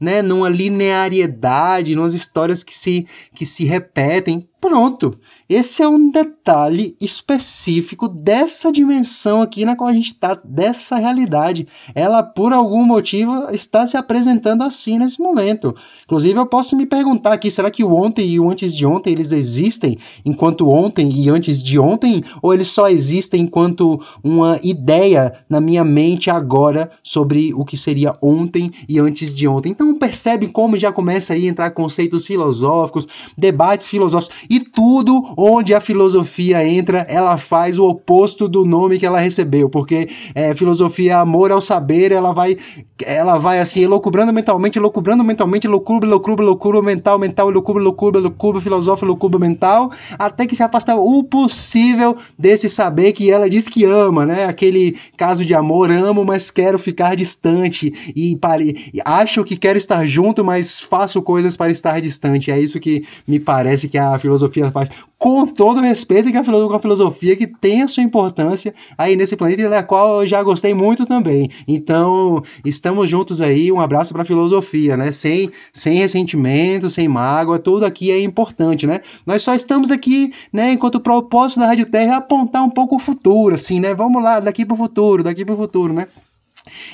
né, 0.00 0.22
numa 0.22 0.48
linearidade, 0.48 1.94
numas 1.94 2.14
histórias 2.14 2.62
que 2.62 2.76
se 2.76 3.06
que 3.34 3.46
se 3.46 3.64
repetem. 3.64 4.48
Pronto. 4.62 5.12
Esse 5.48 5.82
é 5.82 5.88
um 5.88 6.08
detalhe 6.08 6.96
específico 7.00 8.08
dessa 8.08 8.70
dimensão 8.70 9.42
aqui 9.42 9.64
na 9.64 9.74
qual 9.74 9.90
a 9.90 9.92
gente 9.92 10.12
está, 10.12 10.40
dessa 10.44 10.96
realidade. 10.96 11.66
Ela, 11.96 12.22
por 12.22 12.52
algum 12.52 12.84
motivo, 12.84 13.50
está 13.50 13.84
se 13.88 13.96
apresentando 13.96 14.62
assim 14.62 14.98
nesse 14.98 15.20
momento. 15.20 15.74
Inclusive, 16.04 16.38
eu 16.38 16.46
posso 16.46 16.76
me 16.76 16.86
perguntar 16.86 17.32
aqui: 17.32 17.50
será 17.50 17.72
que 17.72 17.82
o 17.82 17.92
ontem 17.92 18.30
e 18.30 18.38
o 18.38 18.48
antes 18.48 18.72
de 18.72 18.86
ontem 18.86 19.10
eles 19.10 19.32
existem 19.32 19.98
enquanto 20.24 20.70
ontem 20.70 21.10
e 21.12 21.28
antes 21.28 21.60
de 21.60 21.76
ontem? 21.76 22.22
Ou 22.40 22.54
eles 22.54 22.68
só 22.68 22.88
existem 22.88 23.42
enquanto 23.42 24.00
uma 24.22 24.60
ideia 24.62 25.32
na 25.50 25.60
minha 25.60 25.82
mente 25.82 26.30
agora 26.30 26.88
sobre 27.02 27.52
o 27.52 27.64
que 27.64 27.76
seria 27.76 28.14
ontem 28.22 28.70
e 28.88 28.98
antes 28.98 29.34
de 29.34 29.46
ontem? 29.46 29.70
Então, 29.70 29.96
percebe 29.98 30.48
como 30.48 30.76
já 30.76 30.92
começa 30.92 31.32
aí 31.32 31.46
a 31.46 31.50
entrar 31.50 31.70
conceitos 31.70 32.26
filosóficos, 32.26 33.06
debates 33.36 33.86
filosóficos 33.86 34.36
e 34.48 34.60
tudo 34.60 35.22
onde 35.36 35.74
a 35.74 35.80
filosofia 35.80 36.66
entra, 36.66 37.06
ela 37.08 37.36
faz 37.36 37.78
o 37.78 37.84
oposto 37.84 38.48
do 38.48 38.64
nome 38.64 38.98
que 38.98 39.06
ela 39.06 39.18
recebeu, 39.18 39.68
porque 39.68 40.08
é, 40.34 40.54
filosofia 40.54 41.18
amor 41.18 41.52
ao 41.52 41.60
saber, 41.60 42.12
ela 42.12 42.32
vai, 42.32 42.56
ela 43.04 43.38
vai 43.38 43.60
assim, 43.60 43.82
elocubrando 43.82 44.32
mentalmente, 44.32 44.78
elocubrando 44.78 45.24
mentalmente, 45.24 45.66
loucura, 45.68 46.06
loucura, 46.06 46.42
loucura 46.42 46.82
mental, 46.82 47.18
mental, 47.18 47.50
loucura, 47.50 47.82
loucura, 47.82 48.18
loucura, 48.18 48.60
filosófica, 48.60 49.06
loucura 49.06 49.38
mental, 49.38 49.90
até 50.18 50.46
que 50.46 50.56
se 50.56 50.62
afasta 50.62 50.94
o 50.94 51.22
possível 51.24 52.16
desse 52.38 52.68
saber 52.68 53.12
que 53.12 53.30
ela 53.30 53.48
diz 53.48 53.68
que 53.68 53.84
ama, 53.84 54.26
né? 54.26 54.44
Aquele 54.44 54.96
caso 55.16 55.44
de 55.44 55.54
amor, 55.54 55.90
amo, 55.90 56.24
mas 56.24 56.50
quero 56.50 56.78
ficar 56.78 57.14
distante 57.14 58.12
e 58.14 58.30
pare... 58.62 59.02
acho 59.04 59.44
que 59.44 59.56
quero 59.56 59.78
estar 59.78 60.06
junto, 60.06 60.44
mas 60.44 60.80
faço 60.80 61.20
coisas 61.22 61.56
para 61.56 61.72
estar 61.72 62.00
distante. 62.00 62.50
É 62.50 62.60
isso 62.60 62.78
que 62.78 63.04
me 63.26 63.40
parece 63.40 63.88
que 63.88 63.98
a 63.98 64.18
filosofia 64.18 64.70
faz 64.70 64.90
com 65.18 65.46
todo 65.46 65.80
respeito 65.80 66.32
que 66.32 66.36
a 66.36 66.42
filosofia 66.42 67.36
que 67.36 67.46
tem 67.46 67.82
a 67.82 67.86
sua 67.86 68.02
importância 68.02 68.74
aí 68.98 69.14
nesse 69.14 69.36
planeta, 69.36 69.68
da 69.68 69.80
qual 69.80 70.22
eu 70.22 70.26
já 70.26 70.42
gostei 70.42 70.74
muito 70.74 71.06
também. 71.06 71.48
Então, 71.68 72.42
estamos 72.64 73.08
juntos 73.08 73.40
aí, 73.40 73.70
um 73.70 73.80
abraço 73.80 74.12
para 74.12 74.22
a 74.22 74.24
filosofia, 74.24 74.96
né? 74.96 75.12
Sem, 75.12 75.48
sem 75.72 75.98
ressentimento, 75.98 76.90
sem 76.90 77.06
mágoa, 77.06 77.60
tudo 77.60 77.86
aqui 77.86 78.10
é 78.10 78.20
importante, 78.20 78.84
né? 78.84 79.00
Nós 79.24 79.42
só 79.42 79.54
estamos 79.54 79.92
aqui, 79.92 80.32
né, 80.52 80.72
enquanto 80.72 80.96
o 80.96 81.00
propósito 81.00 81.60
da 81.60 81.66
Rádio 81.66 81.86
Terra 81.86 82.14
é 82.14 82.16
apontar 82.16 82.64
um 82.64 82.70
pouco 82.70 82.96
o 82.96 82.98
futuro, 82.98 83.54
assim, 83.54 83.78
né? 83.78 83.94
Vamos 83.94 84.20
lá, 84.20 84.40
daqui 84.40 84.66
para 84.66 84.74
o 84.74 84.76
futuro, 84.76 85.22
daqui 85.22 85.44
para 85.44 85.54
o 85.54 85.58
futuro, 85.58 85.92
né? 85.92 86.08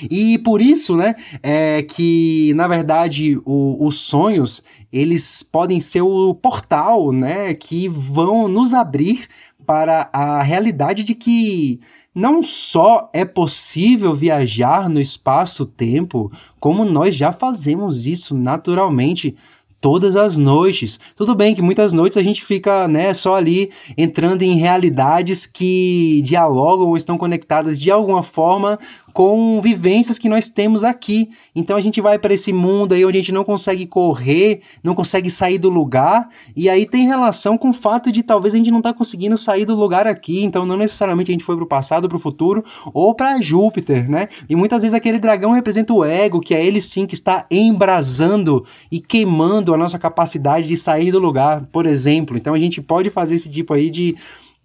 E 0.09 0.37
por 0.39 0.61
isso, 0.61 0.95
né, 0.95 1.15
é 1.41 1.81
que 1.83 2.53
na 2.55 2.67
verdade 2.67 3.39
o, 3.45 3.77
os 3.85 3.95
sonhos 3.95 4.63
eles 4.91 5.43
podem 5.43 5.79
ser 5.79 6.01
o 6.01 6.33
portal, 6.33 7.11
né, 7.11 7.53
que 7.53 7.87
vão 7.87 8.47
nos 8.47 8.73
abrir 8.73 9.27
para 9.65 10.09
a 10.11 10.41
realidade 10.41 11.03
de 11.03 11.13
que 11.13 11.79
não 12.13 12.41
só 12.41 13.09
é 13.13 13.23
possível 13.23 14.15
viajar 14.15 14.89
no 14.89 14.99
espaço-tempo, 14.99 16.31
como 16.59 16.83
nós 16.83 17.15
já 17.15 17.31
fazemos 17.31 18.05
isso 18.05 18.33
naturalmente 18.33 19.35
todas 19.81 20.15
as 20.15 20.37
noites. 20.37 20.99
Tudo 21.15 21.33
bem 21.33 21.55
que 21.55 21.61
muitas 21.61 21.93
noites 21.93 22.17
a 22.17 22.23
gente 22.23 22.43
fica, 22.43 22.87
né, 22.87 23.13
só 23.13 23.35
ali 23.35 23.71
entrando 23.97 24.41
em 24.41 24.57
realidades 24.57 25.45
que 25.45 26.21
dialogam 26.23 26.87
ou 26.87 26.97
estão 26.97 27.17
conectadas 27.17 27.79
de 27.79 27.89
alguma 27.89 28.23
forma 28.23 28.77
com 29.19 29.59
vivências 29.59 30.17
que 30.17 30.29
nós 30.29 30.47
temos 30.47 30.81
aqui. 30.81 31.29
Então 31.53 31.75
a 31.75 31.81
gente 31.81 31.99
vai 31.99 32.17
para 32.17 32.33
esse 32.33 32.53
mundo 32.53 32.93
aí 32.93 33.03
onde 33.03 33.17
a 33.17 33.19
gente 33.19 33.33
não 33.33 33.43
consegue 33.43 33.85
correr, 33.85 34.61
não 34.81 34.95
consegue 34.95 35.29
sair 35.29 35.57
do 35.57 35.67
lugar, 35.67 36.29
e 36.55 36.69
aí 36.69 36.85
tem 36.85 37.05
relação 37.05 37.57
com 37.57 37.71
o 37.71 37.73
fato 37.73 38.13
de 38.13 38.23
talvez 38.23 38.53
a 38.53 38.57
gente 38.57 38.71
não 38.71 38.81
tá 38.81 38.93
conseguindo 38.93 39.37
sair 39.37 39.65
do 39.65 39.75
lugar 39.75 40.07
aqui, 40.07 40.45
então 40.45 40.65
não 40.65 40.77
necessariamente 40.77 41.31
a 41.31 41.33
gente 41.33 41.43
foi 41.43 41.57
para 41.57 41.65
o 41.65 41.67
passado, 41.67 42.07
para 42.07 42.15
o 42.15 42.19
futuro 42.19 42.63
ou 42.93 43.13
para 43.13 43.41
Júpiter, 43.41 44.09
né? 44.09 44.29
E 44.49 44.55
muitas 44.55 44.83
vezes 44.83 44.93
aquele 44.93 45.19
dragão 45.19 45.51
representa 45.51 45.91
o 45.91 46.05
ego, 46.05 46.39
que 46.39 46.55
é 46.55 46.65
ele 46.65 46.79
sim 46.79 47.05
que 47.05 47.13
está 47.13 47.45
embrasando 47.51 48.65
e 48.89 49.01
queimando 49.01 49.73
a 49.73 49.77
nossa 49.77 49.99
capacidade 49.99 50.65
de 50.65 50.77
sair 50.77 51.11
do 51.11 51.19
lugar, 51.19 51.67
por 51.73 51.85
exemplo. 51.85 52.37
Então 52.37 52.53
a 52.53 52.57
gente 52.57 52.81
pode 52.81 53.09
fazer 53.09 53.35
esse 53.35 53.51
tipo 53.51 53.73
aí 53.73 53.89
de 53.89 54.15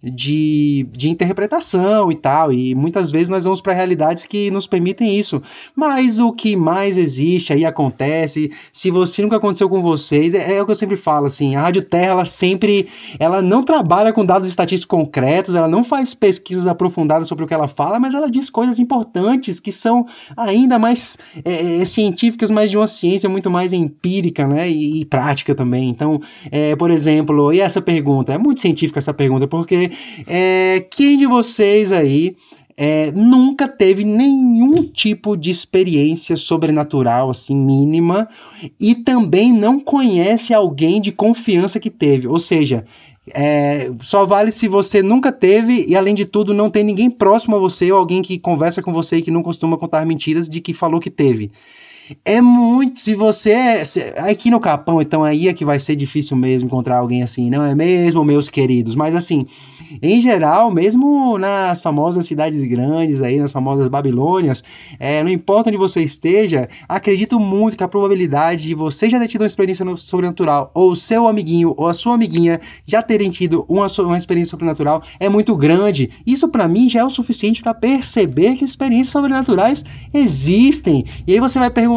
de, 0.05 0.87
de 0.91 1.09
interpretação 1.09 2.11
e 2.11 2.15
tal, 2.15 2.53
e 2.53 2.75
muitas 2.75 3.09
vezes 3.09 3.29
nós 3.29 3.43
vamos 3.43 3.59
para 3.59 3.73
realidades 3.73 4.25
que 4.25 4.51
nos 4.51 4.67
permitem 4.67 5.17
isso. 5.17 5.41
Mas 5.75 6.19
o 6.19 6.31
que 6.31 6.55
mais 6.55 6.95
existe 6.97 7.51
aí 7.51 7.65
acontece, 7.65 8.51
se 8.71 8.91
você 8.91 9.23
nunca 9.23 9.37
aconteceu 9.37 9.67
com 9.67 9.81
vocês, 9.81 10.33
é, 10.33 10.57
é, 10.57 10.61
o 10.61 10.65
que 10.65 10.71
eu 10.71 10.75
sempre 10.75 10.95
falo 10.95 11.25
assim, 11.25 11.55
a 11.55 11.61
Rádio 11.61 11.83
Terra 11.83 12.11
ela 12.11 12.25
sempre, 12.25 12.87
ela 13.19 13.41
não 13.41 13.63
trabalha 13.63 14.13
com 14.13 14.23
dados 14.23 14.47
estatísticos 14.47 14.85
concretos, 14.85 15.55
ela 15.55 15.67
não 15.67 15.83
faz 15.83 16.13
pesquisas 16.13 16.67
aprofundadas 16.67 17.27
sobre 17.27 17.43
o 17.43 17.47
que 17.47 17.53
ela 17.53 17.67
fala, 17.67 17.99
mas 17.99 18.13
ela 18.13 18.29
diz 18.29 18.49
coisas 18.49 18.77
importantes 18.77 19.59
que 19.59 19.71
são 19.71 20.05
ainda 20.37 20.77
mais 20.77 21.17
é, 21.43 21.81
é 21.81 21.85
científicas, 21.85 22.51
mas 22.51 22.69
de 22.69 22.77
uma 22.77 22.87
ciência 22.87 23.27
muito 23.27 23.49
mais 23.49 23.73
empírica, 23.73 24.47
né, 24.47 24.69
e, 24.69 25.01
e 25.01 25.05
prática 25.05 25.55
também. 25.55 25.89
Então, 25.89 26.19
é, 26.51 26.75
por 26.75 26.91
exemplo, 26.91 27.51
e 27.51 27.59
essa 27.59 27.81
pergunta, 27.81 28.33
é 28.33 28.37
muito 28.37 28.61
científica 28.61 28.99
essa 28.99 29.13
pergunta, 29.13 29.47
porque 29.47 29.94
é, 30.27 30.85
quem 30.91 31.17
de 31.17 31.25
vocês 31.25 31.91
aí 31.91 32.35
é, 32.77 33.11
nunca 33.11 33.67
teve 33.67 34.03
nenhum 34.03 34.83
tipo 34.83 35.37
de 35.37 35.49
experiência 35.49 36.35
sobrenatural, 36.35 37.29
assim, 37.29 37.55
mínima, 37.55 38.27
e 38.79 38.95
também 38.95 39.53
não 39.53 39.79
conhece 39.79 40.53
alguém 40.53 40.99
de 40.99 41.11
confiança 41.11 41.79
que 41.79 41.89
teve. 41.89 42.27
Ou 42.27 42.37
seja, 42.37 42.83
é, 43.33 43.91
só 44.01 44.25
vale 44.25 44.51
se 44.51 44.67
você 44.67 45.01
nunca 45.01 45.31
teve 45.31 45.85
e, 45.87 45.95
além 45.95 46.13
de 46.13 46.25
tudo, 46.25 46.53
não 46.53 46.69
tem 46.69 46.83
ninguém 46.83 47.09
próximo 47.09 47.55
a 47.55 47.59
você 47.59 47.91
ou 47.91 47.97
alguém 47.97 48.21
que 48.21 48.37
conversa 48.37 48.81
com 48.81 48.91
você 48.91 49.17
e 49.17 49.21
que 49.21 49.31
não 49.31 49.41
costuma 49.41 49.77
contar 49.77 50.05
mentiras 50.05 50.49
de 50.49 50.59
que 50.59 50.73
falou 50.73 50.99
que 50.99 51.09
teve. 51.09 51.51
É 52.23 52.41
muito. 52.41 52.99
Se 52.99 53.15
você. 53.15 53.51
É, 53.51 53.83
se, 53.83 53.99
aqui 54.17 54.51
no 54.51 54.59
Capão, 54.59 55.01
então 55.01 55.23
aí 55.23 55.47
é 55.47 55.53
que 55.53 55.65
vai 55.65 55.79
ser 55.79 55.95
difícil 55.95 56.37
mesmo 56.37 56.67
encontrar 56.67 56.97
alguém 56.97 57.23
assim, 57.23 57.49
não 57.49 57.63
é 57.63 57.73
mesmo, 57.73 58.23
meus 58.23 58.47
queridos? 58.49 58.95
Mas 58.95 59.15
assim, 59.15 59.45
em 60.01 60.21
geral, 60.21 60.71
mesmo 60.71 61.37
nas 61.37 61.81
famosas 61.81 62.25
cidades 62.25 62.63
grandes 62.65 63.21
aí, 63.21 63.39
nas 63.39 63.51
famosas 63.51 63.87
Babilônias, 63.87 64.63
é, 64.99 65.23
não 65.23 65.31
importa 65.31 65.69
onde 65.69 65.77
você 65.77 66.01
esteja, 66.01 66.69
acredito 66.87 67.39
muito 67.39 67.77
que 67.77 67.83
a 67.83 67.87
probabilidade 67.87 68.63
de 68.63 68.75
você 68.75 69.09
já 69.09 69.19
ter 69.19 69.27
tido 69.27 69.41
uma 69.41 69.47
experiência 69.47 69.85
sobrenatural, 69.95 70.71
ou 70.73 70.95
seu 70.95 71.27
amiguinho 71.27 71.73
ou 71.77 71.87
a 71.87 71.93
sua 71.93 72.15
amiguinha 72.15 72.59
já 72.85 73.01
terem 73.01 73.29
tido 73.29 73.65
uma, 73.67 73.87
uma 73.99 74.17
experiência 74.17 74.51
sobrenatural 74.51 75.01
é 75.19 75.29
muito 75.29 75.55
grande. 75.55 76.09
Isso 76.25 76.47
para 76.49 76.67
mim 76.67 76.89
já 76.89 76.99
é 77.01 77.03
o 77.03 77.09
suficiente 77.09 77.61
para 77.61 77.73
perceber 77.73 78.55
que 78.55 78.65
experiências 78.65 79.11
sobrenaturais 79.11 79.83
existem. 80.13 81.03
E 81.25 81.33
aí 81.33 81.39
você 81.39 81.57
vai 81.57 81.69
perguntar: 81.69 81.94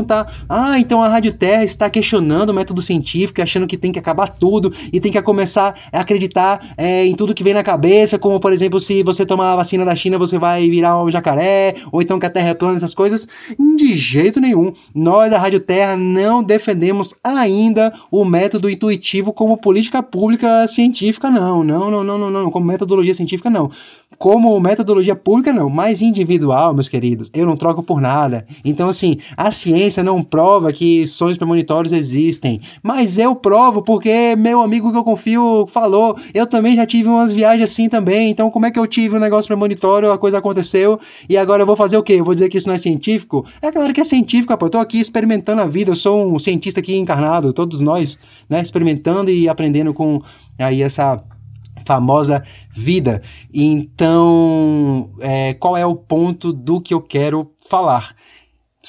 ah, 0.48 0.78
então 0.78 1.02
a 1.02 1.08
Rádio 1.08 1.32
Terra 1.32 1.64
está 1.64 1.88
questionando 1.88 2.50
o 2.50 2.54
método 2.54 2.80
científico, 2.82 3.42
achando 3.42 3.66
que 3.66 3.76
tem 3.76 3.92
que 3.92 3.98
acabar 3.98 4.28
tudo 4.28 4.72
e 4.92 5.00
tem 5.00 5.12
que 5.12 5.20
começar 5.22 5.74
a 5.92 6.00
acreditar 6.00 6.74
é, 6.76 7.04
em 7.06 7.14
tudo 7.14 7.34
que 7.34 7.44
vem 7.44 7.54
na 7.54 7.62
cabeça, 7.62 8.18
como 8.18 8.40
por 8.40 8.52
exemplo, 8.52 8.80
se 8.80 9.02
você 9.02 9.26
tomar 9.26 9.52
a 9.52 9.56
vacina 9.56 9.84
da 9.84 9.94
China, 9.94 10.18
você 10.18 10.38
vai 10.38 10.68
virar 10.68 11.02
um 11.02 11.10
jacaré, 11.10 11.74
ou 11.92 12.00
então 12.00 12.18
que 12.18 12.26
a 12.26 12.30
Terra 12.30 12.48
é 12.50 12.54
plana, 12.54 12.76
essas 12.76 12.94
coisas. 12.94 13.26
De 13.76 13.96
jeito 13.96 14.40
nenhum. 14.40 14.72
Nós 14.94 15.30
da 15.30 15.38
Rádio 15.38 15.60
Terra 15.60 15.96
não 15.96 16.42
defendemos 16.42 17.14
ainda 17.22 17.92
o 18.10 18.24
método 18.24 18.70
intuitivo 18.70 19.32
como 19.32 19.56
política 19.56 20.02
pública 20.02 20.66
científica, 20.66 21.30
não. 21.30 21.62
Não, 21.62 21.90
não, 21.90 22.04
não, 22.04 22.18
não, 22.18 22.30
não. 22.30 22.50
Como 22.50 22.66
metodologia 22.66 23.14
científica, 23.14 23.50
não. 23.50 23.70
Como 24.18 24.58
metodologia 24.58 25.14
pública, 25.14 25.52
não. 25.52 25.68
Mas 25.68 26.02
individual, 26.02 26.74
meus 26.74 26.88
queridos, 26.88 27.30
eu 27.34 27.46
não 27.46 27.56
troco 27.56 27.82
por 27.82 28.00
nada. 28.00 28.44
Então, 28.64 28.88
assim, 28.88 29.16
a 29.36 29.50
ciência 29.88 30.02
não 30.02 30.22
prova 30.22 30.72
que 30.72 31.06
sonhos 31.06 31.38
premonitórios 31.38 31.92
existem. 31.92 32.60
Mas 32.82 33.18
eu 33.18 33.34
provo 33.34 33.82
porque 33.82 34.36
meu 34.36 34.60
amigo 34.60 34.92
que 34.92 34.98
eu 34.98 35.04
confio 35.04 35.66
falou. 35.66 36.16
Eu 36.34 36.46
também 36.46 36.76
já 36.76 36.86
tive 36.86 37.08
umas 37.08 37.32
viagens 37.32 37.70
assim 37.70 37.88
também. 37.88 38.30
Então, 38.30 38.50
como 38.50 38.66
é 38.66 38.70
que 38.70 38.78
eu 38.78 38.86
tive 38.86 39.16
um 39.16 39.18
negócio 39.18 39.48
premonitório, 39.48 40.12
a 40.12 40.18
coisa 40.18 40.38
aconteceu, 40.38 41.00
e 41.28 41.36
agora 41.36 41.62
eu 41.62 41.66
vou 41.66 41.76
fazer 41.76 41.96
o 41.96 42.02
quê? 42.02 42.14
Eu 42.14 42.24
vou 42.24 42.34
dizer 42.34 42.48
que 42.48 42.58
isso 42.58 42.68
não 42.68 42.74
é 42.74 42.78
científico? 42.78 43.44
É 43.62 43.72
claro 43.72 43.92
que 43.92 44.00
é 44.00 44.04
científico, 44.04 44.52
rapaz. 44.52 44.68
Eu 44.68 44.72
tô 44.72 44.78
aqui 44.78 45.00
experimentando 45.00 45.62
a 45.62 45.66
vida. 45.66 45.90
Eu 45.90 45.96
sou 45.96 46.34
um 46.34 46.38
cientista 46.38 46.80
aqui 46.80 46.96
encarnado, 46.96 47.52
todos 47.52 47.80
nós, 47.80 48.18
né? 48.48 48.60
Experimentando 48.62 49.30
e 49.30 49.48
aprendendo 49.48 49.94
com 49.94 50.20
aí 50.58 50.82
essa 50.82 51.22
famosa 51.84 52.42
vida. 52.74 53.22
Então, 53.54 55.10
é, 55.20 55.54
qual 55.54 55.76
é 55.76 55.86
o 55.86 55.94
ponto 55.94 56.52
do 56.52 56.80
que 56.80 56.92
eu 56.92 57.00
quero 57.00 57.50
falar? 57.68 58.14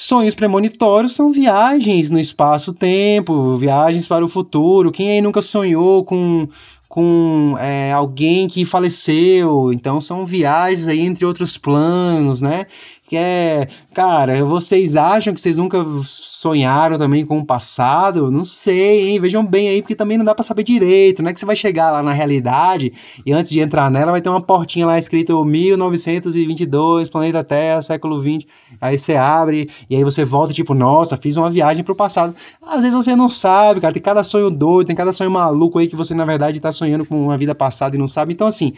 Sonhos 0.02 0.34
premonitórios 0.34 1.14
são 1.14 1.30
viagens 1.30 2.10
no 2.10 2.18
espaço-tempo, 2.18 3.58
viagens 3.58 4.08
para 4.08 4.24
o 4.24 4.30
futuro. 4.30 4.94
Quem 4.94 5.12
aí 5.12 5.22
nunca 5.22 5.42
sonhou 5.42 6.06
com, 6.06 6.48
com 6.88 7.54
é, 7.60 7.92
alguém 7.92 8.48
que 8.48 8.64
faleceu? 8.64 9.74
Então 9.74 10.00
são 10.00 10.26
viagens 10.26 10.88
aí 10.88 11.02
entre 11.02 11.26
outros 11.26 11.58
planos, 11.58 12.40
né? 12.40 12.66
Que 13.10 13.18
é, 13.18 13.68
cara, 13.92 14.46
vocês 14.46 14.96
acham 14.96 15.34
que 15.34 15.42
vocês 15.42 15.58
nunca 15.58 15.84
sonharam 16.04 16.96
também 16.96 17.26
com 17.26 17.40
o 17.40 17.46
passado? 17.46 18.30
Não 18.30 18.46
sei, 18.46 19.10
hein? 19.10 19.20
Vejam 19.20 19.44
bem 19.44 19.68
aí, 19.68 19.82
porque 19.82 19.96
também 19.96 20.16
não 20.16 20.24
dá 20.24 20.36
para 20.36 20.46
saber 20.46 20.62
direito, 20.62 21.24
não 21.24 21.32
é 21.32 21.34
que 21.34 21.40
você 21.40 21.46
vai 21.46 21.56
chegar 21.56 21.90
lá 21.90 22.04
na 22.04 22.14
realidade 22.14 22.94
e 23.26 23.34
antes 23.34 23.50
de 23.50 23.60
entrar 23.60 23.90
nela 23.90 24.12
vai 24.12 24.22
ter 24.22 24.30
uma 24.30 24.40
portinha 24.40 24.86
lá 24.86 25.00
escrito 25.00 25.44
1922, 25.44 27.10
planeta 27.10 27.44
Terra, 27.44 27.82
século 27.82 28.22
20. 28.22 28.48
Aí 28.80 28.96
você 28.96 29.16
abre 29.16 29.68
e 29.90 29.96
aí 29.96 30.04
você 30.04 30.24
volta 30.24 30.54
tipo, 30.54 30.76
nossa, 30.76 31.18
fiz 31.18 31.36
uma 31.36 31.50
viagem 31.50 31.84
pro 31.84 31.96
passado. 31.96 32.36
Às 32.62 32.84
vezes 32.84 32.94
você 32.94 33.16
não 33.16 33.28
sabe, 33.28 33.82
cara, 33.82 33.92
tem 33.92 34.04
cada 34.04 34.22
sonho 34.22 34.52
doido, 34.52 34.86
tem 34.86 34.96
cada 34.96 35.12
sonho 35.12 35.32
maluco 35.32 35.80
aí 35.80 35.88
que 35.88 35.96
você 35.96 36.14
na 36.14 36.26
verdade 36.26 36.60
tá 36.60 36.72
sonhando 36.72 37.06
com 37.06 37.20
uma 37.24 37.40
vida 37.40 37.56
passada 37.56 37.96
e 37.96 38.00
não 38.00 38.08
sabe. 38.08 38.34
Então 38.34 38.46
assim, 38.46 38.72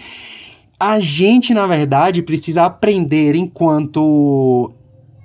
a 0.82 1.00
gente, 1.00 1.54
na 1.54 1.68
verdade, 1.68 2.24
precisa 2.24 2.66
aprender 2.66 3.36
enquanto 3.36 4.74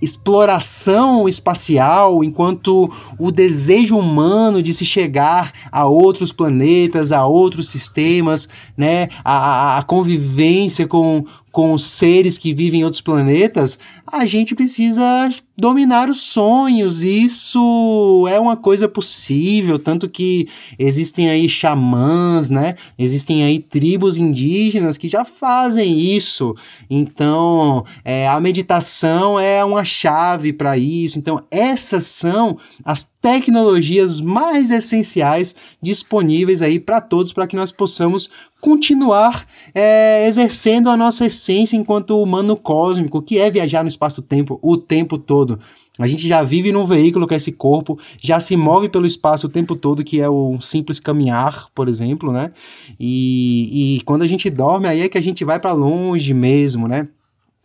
exploração 0.03 1.27
espacial, 1.27 2.23
enquanto 2.23 2.93
o 3.19 3.33
desejo 3.33 3.97
humano 3.97 4.63
de 4.63 4.75
se 4.75 4.85
chegar 4.85 5.51
a 5.73 5.87
outros 5.87 6.31
planetas, 6.31 7.11
a 7.11 7.27
outros 7.27 7.71
sistemas, 7.71 8.47
né, 8.77 9.09
a, 9.25 9.79
a 9.79 9.83
convivência 9.83 10.87
com, 10.87 11.25
com 11.57 11.73
os 11.73 11.85
seres 11.85 12.37
que 12.37 12.53
vivem 12.53 12.81
em 12.81 12.85
outros 12.85 13.01
planetas, 13.01 13.79
a 14.07 14.27
gente 14.27 14.55
precisa 14.55 15.27
dominar 15.57 16.11
os 16.11 16.21
sonhos. 16.21 17.03
Isso 17.03 18.27
é 18.29 18.39
uma 18.39 18.59
coisa 18.59 18.87
possível, 18.87 19.79
tanto 19.79 20.07
que 20.07 20.47
existem 20.79 21.31
aí 21.31 21.49
xamãs, 21.49 22.51
né? 22.51 22.75
Existem 22.99 23.43
aí 23.43 23.59
tribos 23.59 24.19
indígenas 24.19 24.99
que 24.99 25.09
já 25.09 25.25
fazem 25.25 25.99
isso. 25.99 26.55
Então, 26.91 27.87
é, 28.05 28.29
a 28.29 28.39
meditação 28.39 29.41
é 29.41 29.65
uma 29.65 29.83
chave 29.83 30.53
para 30.53 30.77
isso. 30.77 31.19
Então, 31.19 31.43
essas 31.51 32.05
são 32.05 32.59
as 32.85 33.03
tecnologias 33.27 34.21
mais 34.21 34.71
essenciais 34.71 35.53
disponíveis 35.83 36.63
aí 36.63 36.79
para 36.79 37.01
todos, 37.01 37.33
para 37.33 37.45
que 37.45 37.57
nós 37.57 37.73
possamos 37.73 38.31
continuar 38.61 39.45
é, 39.75 40.25
exercendo 40.29 40.89
a 40.89 40.97
nossa 40.97 41.27
essência 41.27 41.77
enquanto 41.77 42.23
humano 42.23 42.57
cósmico, 42.57 43.21
que 43.21 43.37
é 43.37 43.51
viajar 43.51 43.83
no 43.83 43.89
espaço-tempo 43.89 44.61
o 44.63 44.77
tempo 44.77 45.19
todo. 45.19 45.59
A 45.99 46.07
gente 46.07 46.29
já 46.29 46.41
vive 46.45 46.71
num 46.71 46.87
veículo 46.87 47.27
que 47.27 47.35
é 47.35 47.37
esse 47.37 47.51
corpo, 47.51 47.99
já 48.21 48.39
se 48.39 48.57
move 48.57 48.89
pelo 48.89 49.07
espaço 49.07 49.49
o 49.49 49.51
tempo 49.51 49.75
todo, 49.75 50.05
que 50.05 50.21
é 50.21 50.29
o 50.29 50.61
simples 50.61 51.01
caminhar, 51.01 51.67
por 51.75 51.89
exemplo, 51.89 52.31
né? 52.31 52.53
E, 53.01 53.97
e 53.97 54.03
quando 54.03 54.23
a 54.23 54.29
gente 54.29 54.49
dorme, 54.49 54.87
aí 54.87 55.01
é 55.01 55.09
que 55.09 55.19
a 55.19 55.23
gente 55.23 55.45
vai 55.45 55.59
para 55.59 55.73
longe 55.73 56.33
mesmo, 56.33 56.87
né? 56.87 57.09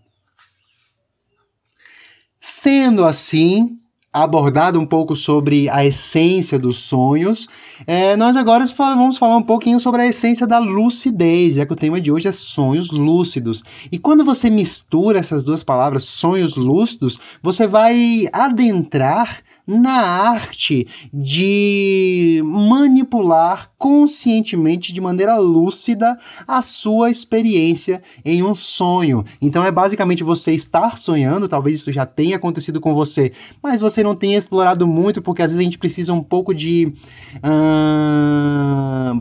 Sendo 2.51 3.05
assim, 3.05 3.79
abordado 4.23 4.79
um 4.79 4.87
pouco 4.87 5.15
sobre 5.15 5.69
a 5.71 5.85
essência 5.85 6.59
dos 6.59 6.79
sonhos, 6.79 7.49
é, 7.87 8.17
nós 8.17 8.37
agora 8.37 8.65
vamos 8.77 9.19
falar 9.19 9.37
um 9.37 9.43
pouquinho 9.43 9.81
sobre 9.81 10.03
a 10.03 10.07
essência 10.07 10.47
da 10.47 10.59
lucidez, 10.59 11.55
já 11.55 11.67
que 11.67 11.73
o 11.73 11.77
tema 11.77 12.01
de 12.01 12.11
hoje 12.11 12.29
é 12.29 12.33
sonhos 12.33 12.91
lúcidos. 12.91 13.63
E 13.91 13.99
quando 13.99 14.25
você 14.25 14.51
mistura 14.51 15.19
essas 15.19 15.45
duas 15.45 15.63
palavras, 15.63 16.05
sonhos 16.05 16.57
lúcidos, 16.57 17.19
você 17.43 17.67
vai 17.67 18.27
adentrar 18.33 19.43
na 19.69 20.01
arte 20.01 20.89
de 21.13 22.41
manipular 22.43 23.71
conscientemente, 23.77 24.95
de 24.95 25.01
maneira 25.01 25.37
lúcida, 25.37 26.17
a 26.47 26.63
sua 26.63 27.11
experiência 27.11 28.01
em 28.25 28.43
um 28.43 28.55
sonho. 28.55 29.23
Então 29.43 29.63
é 29.63 29.71
basicamente 29.71 30.25
você 30.25 30.53
estar 30.53 30.97
sonhando, 30.97 31.47
talvez 31.47 31.81
isso 31.81 31.93
já 31.93 32.07
tenha 32.07 32.37
acontecido 32.37 32.81
com 32.81 32.95
você, 32.95 33.31
mas 33.63 33.83
você 33.83 34.03
não 34.03 34.08
tenha 34.15 34.39
explorado 34.39 34.87
muito, 34.87 35.21
porque 35.21 35.43
às 35.43 35.51
vezes 35.51 35.61
a 35.61 35.65
gente 35.65 35.79
precisa 35.79 36.13
um 36.13 36.23
pouco 36.23 36.55
de, 36.55 36.93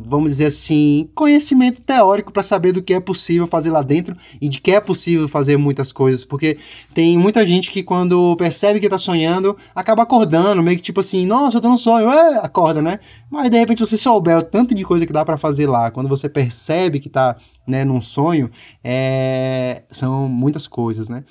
vamos 0.06 0.32
dizer 0.32 0.46
assim, 0.46 1.10
conhecimento 1.16 1.82
teórico 1.82 2.32
para 2.32 2.44
saber 2.44 2.72
do 2.72 2.82
que 2.82 2.94
é 2.94 3.00
possível 3.00 3.48
fazer 3.48 3.72
lá 3.72 3.82
dentro 3.82 4.16
e 4.42 4.48
de 4.48 4.62
que 4.62 4.72
é 4.72 4.80
possível 4.80 5.28
fazer 5.28 5.58
muitas 5.58 5.92
coisas, 5.92 6.24
porque 6.24 6.58
tem 6.94 7.18
muita 7.18 7.46
gente 7.46 7.72
que 7.72 7.82
quando 7.82 8.36
percebe 8.36 8.80
que 8.80 8.86
está 8.86 8.98
sonhando, 8.98 9.56
acaba 9.76 10.04
acordando 10.04 10.28
acordando, 10.28 10.64
meio 10.64 10.78
que 10.78 10.84
tipo 10.84 11.00
assim, 11.00 11.26
nossa, 11.26 11.58
eu 11.58 11.62
tô 11.62 11.70
no 11.70 11.78
sonho, 11.78 12.10
é, 12.10 12.38
acorda, 12.38 12.82
né? 12.82 13.00
Mas 13.30 13.50
de 13.50 13.58
repente 13.58 13.80
você 13.80 13.98
souber 13.98 14.38
o 14.38 14.42
tanto 14.42 14.76
de 14.76 14.84
coisa 14.84 15.06
que 15.06 15.14
dá 15.14 15.24
para 15.24 15.38
fazer 15.38 15.68
lá, 15.68 15.90
quando 15.92 16.10
você 16.10 16.28
percebe 16.28 17.00
que 17.00 17.10
tá, 17.10 17.36
né, 17.66 17.84
num 17.84 18.02
sonho, 18.02 18.50
é... 18.84 19.84
são 19.90 20.28
muitas 20.28 20.68
coisas, 20.68 21.10
né? 21.10 21.24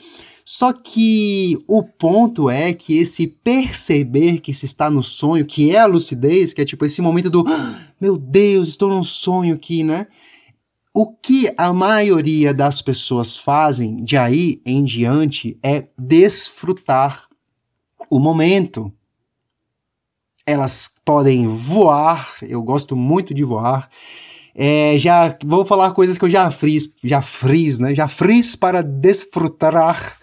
Só 0.48 0.72
que 0.72 1.58
o 1.66 1.82
ponto 1.82 2.48
é 2.48 2.72
que 2.72 2.98
esse 2.98 3.26
perceber 3.26 4.38
que 4.38 4.54
se 4.54 4.64
está 4.64 4.88
no 4.88 5.02
sonho, 5.02 5.44
que 5.44 5.74
é 5.74 5.80
a 5.80 5.86
lucidez, 5.86 6.52
que 6.52 6.60
é 6.60 6.64
tipo 6.64 6.84
esse 6.84 7.02
momento 7.02 7.28
do 7.28 7.44
ah, 7.48 7.80
meu 8.00 8.16
Deus, 8.16 8.68
estou 8.68 8.88
num 8.88 9.02
sonho 9.02 9.56
aqui, 9.56 9.82
né? 9.82 10.06
O 10.94 11.08
que 11.08 11.52
a 11.58 11.72
maioria 11.72 12.54
das 12.54 12.80
pessoas 12.80 13.36
fazem 13.36 13.96
de 14.04 14.16
aí 14.16 14.62
em 14.64 14.84
diante 14.84 15.58
é 15.64 15.88
desfrutar 15.98 17.26
o 18.08 18.20
momento 18.20 18.92
elas 20.46 20.88
podem 21.04 21.48
voar, 21.48 22.36
eu 22.40 22.62
gosto 22.62 22.94
muito 22.94 23.34
de 23.34 23.42
voar. 23.42 23.90
É, 24.54 24.96
já 24.96 25.36
vou 25.44 25.64
falar 25.64 25.90
coisas 25.90 26.16
que 26.16 26.24
eu 26.24 26.30
já 26.30 26.48
fiz, 26.52 26.88
já 27.02 27.20
fiz, 27.20 27.80
né? 27.80 27.92
Já 27.92 28.06
fiz 28.06 28.54
para 28.54 28.80
desfrutar 28.80 30.16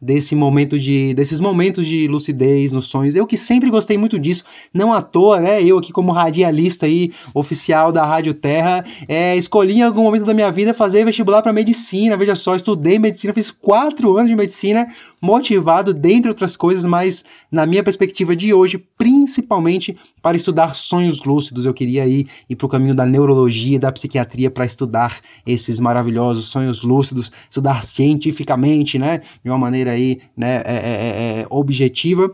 desse 0.00 0.34
momento 0.34 0.78
de 0.78 1.12
desses 1.14 1.40
momentos 1.40 1.86
de 1.86 2.08
lucidez 2.08 2.72
nos 2.72 2.88
sonhos. 2.88 3.14
Eu 3.14 3.26
que 3.26 3.36
sempre 3.36 3.70
gostei 3.70 3.98
muito 3.98 4.18
disso, 4.18 4.44
não 4.72 4.92
à 4.92 5.02
toa, 5.02 5.40
né? 5.40 5.62
Eu 5.62 5.78
aqui 5.78 5.92
como 5.92 6.12
radialista 6.12 6.86
aí 6.86 7.12
oficial 7.34 7.92
da 7.92 8.04
Rádio 8.04 8.32
Terra, 8.32 8.84
é, 9.06 9.36
escolhi 9.36 9.78
em 9.78 9.82
algum 9.82 10.02
momento 10.02 10.24
da 10.24 10.34
minha 10.34 10.50
vida 10.50 10.72
fazer 10.72 11.04
vestibular 11.04 11.42
para 11.42 11.52
medicina. 11.52 12.16
Veja 12.16 12.34
só, 12.34 12.54
estudei 12.54 12.98
medicina, 12.98 13.34
fiz 13.34 13.50
quatro 13.50 14.16
anos 14.16 14.30
de 14.30 14.36
medicina 14.36 14.86
motivado, 15.20 15.92
dentre 15.92 16.30
outras 16.30 16.56
coisas, 16.56 16.84
mas 16.84 17.24
na 17.52 17.66
minha 17.66 17.82
perspectiva 17.82 18.34
de 18.34 18.54
hoje, 18.54 18.78
principalmente 18.96 19.96
para 20.22 20.36
estudar 20.36 20.74
sonhos 20.74 21.22
lúcidos. 21.22 21.66
Eu 21.66 21.74
queria 21.74 22.06
ir, 22.06 22.26
ir 22.48 22.56
para 22.56 22.66
o 22.66 22.68
caminho 22.68 22.94
da 22.94 23.04
neurologia 23.04 23.78
da 23.78 23.92
psiquiatria 23.92 24.50
para 24.50 24.64
estudar 24.64 25.20
esses 25.46 25.78
maravilhosos 25.78 26.46
sonhos 26.46 26.82
lúcidos, 26.82 27.30
estudar 27.48 27.84
cientificamente, 27.84 28.98
né, 28.98 29.20
de 29.44 29.50
uma 29.50 29.58
maneira 29.58 29.89
aí, 29.90 30.20
né, 30.36 30.62
é, 30.64 30.72
é, 30.72 31.38
é, 31.38 31.40
é 31.40 31.46
objetiva. 31.50 32.32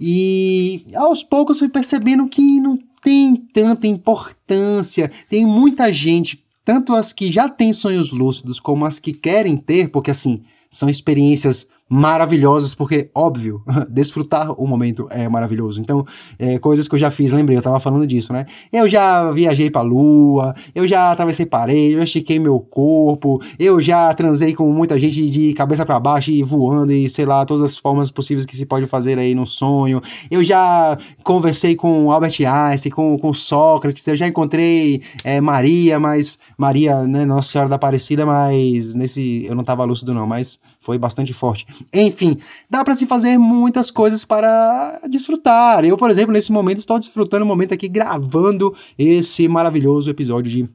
E 0.00 0.84
aos 0.94 1.22
poucos 1.22 1.58
fui 1.58 1.68
percebendo 1.68 2.28
que 2.28 2.42
não 2.60 2.78
tem 3.02 3.36
tanta 3.36 3.86
importância. 3.86 5.10
Tem 5.28 5.46
muita 5.46 5.92
gente, 5.92 6.44
tanto 6.64 6.94
as 6.94 7.12
que 7.12 7.30
já 7.30 7.48
têm 7.48 7.72
sonhos 7.72 8.10
lúcidos 8.10 8.58
como 8.58 8.84
as 8.84 8.98
que 8.98 9.12
querem 9.12 9.56
ter, 9.56 9.88
porque 9.88 10.10
assim, 10.10 10.42
são 10.70 10.88
experiências 10.88 11.66
maravilhosas, 11.88 12.74
porque, 12.74 13.10
óbvio, 13.14 13.62
desfrutar 13.88 14.50
o 14.52 14.66
momento 14.66 15.06
é 15.10 15.28
maravilhoso. 15.28 15.80
Então, 15.80 16.04
é, 16.38 16.58
coisas 16.58 16.88
que 16.88 16.94
eu 16.94 16.98
já 16.98 17.10
fiz, 17.10 17.30
lembrei, 17.30 17.56
eu 17.56 17.62
tava 17.62 17.78
falando 17.78 18.06
disso, 18.06 18.32
né? 18.32 18.44
Eu 18.72 18.88
já 18.88 19.30
viajei 19.30 19.70
pra 19.70 19.82
lua, 19.82 20.54
eu 20.74 20.86
já 20.86 21.12
atravessei 21.12 21.46
parede, 21.46 21.92
eu 21.92 21.98
já 21.98 22.04
estiquei 22.04 22.38
meu 22.38 22.58
corpo, 22.58 23.40
eu 23.58 23.80
já 23.80 24.12
transei 24.14 24.52
com 24.52 24.70
muita 24.72 24.98
gente 24.98 25.30
de 25.30 25.52
cabeça 25.52 25.86
para 25.86 26.00
baixo 26.00 26.30
e 26.30 26.42
voando 26.42 26.92
e 26.92 27.08
sei 27.08 27.24
lá, 27.24 27.44
todas 27.44 27.70
as 27.70 27.78
formas 27.78 28.10
possíveis 28.10 28.44
que 28.44 28.56
se 28.56 28.66
pode 28.66 28.86
fazer 28.86 29.18
aí 29.18 29.34
no 29.34 29.46
sonho. 29.46 30.02
Eu 30.30 30.42
já 30.42 30.98
conversei 31.22 31.76
com 31.76 32.10
Albert 32.10 32.36
Einstein, 32.40 32.90
com, 32.90 33.16
com 33.18 33.32
Sócrates, 33.32 34.06
eu 34.08 34.16
já 34.16 34.26
encontrei 34.26 35.02
é, 35.22 35.40
Maria, 35.40 36.00
mas 36.00 36.38
Maria, 36.58 37.06
né, 37.06 37.24
Nossa 37.24 37.52
Senhora 37.52 37.68
da 37.68 37.76
Aparecida, 37.76 38.26
mas 38.26 38.94
nesse 38.94 39.44
eu 39.44 39.54
não 39.54 39.62
tava 39.62 39.84
lúcido 39.84 40.12
não, 40.12 40.26
mas 40.26 40.58
foi 40.86 40.98
bastante 40.98 41.32
forte. 41.32 41.66
Enfim, 41.92 42.38
dá 42.70 42.84
para 42.84 42.94
se 42.94 43.06
fazer 43.06 43.36
muitas 43.36 43.90
coisas 43.90 44.24
para 44.24 45.00
desfrutar. 45.10 45.84
Eu, 45.84 45.96
por 45.96 46.08
exemplo, 46.08 46.32
nesse 46.32 46.52
momento 46.52 46.78
estou 46.78 46.96
desfrutando 46.96 47.44
o 47.44 47.48
momento 47.48 47.74
aqui 47.74 47.88
gravando 47.88 48.72
esse 48.96 49.48
maravilhoso 49.48 50.08
episódio 50.08 50.50
de 50.50 50.70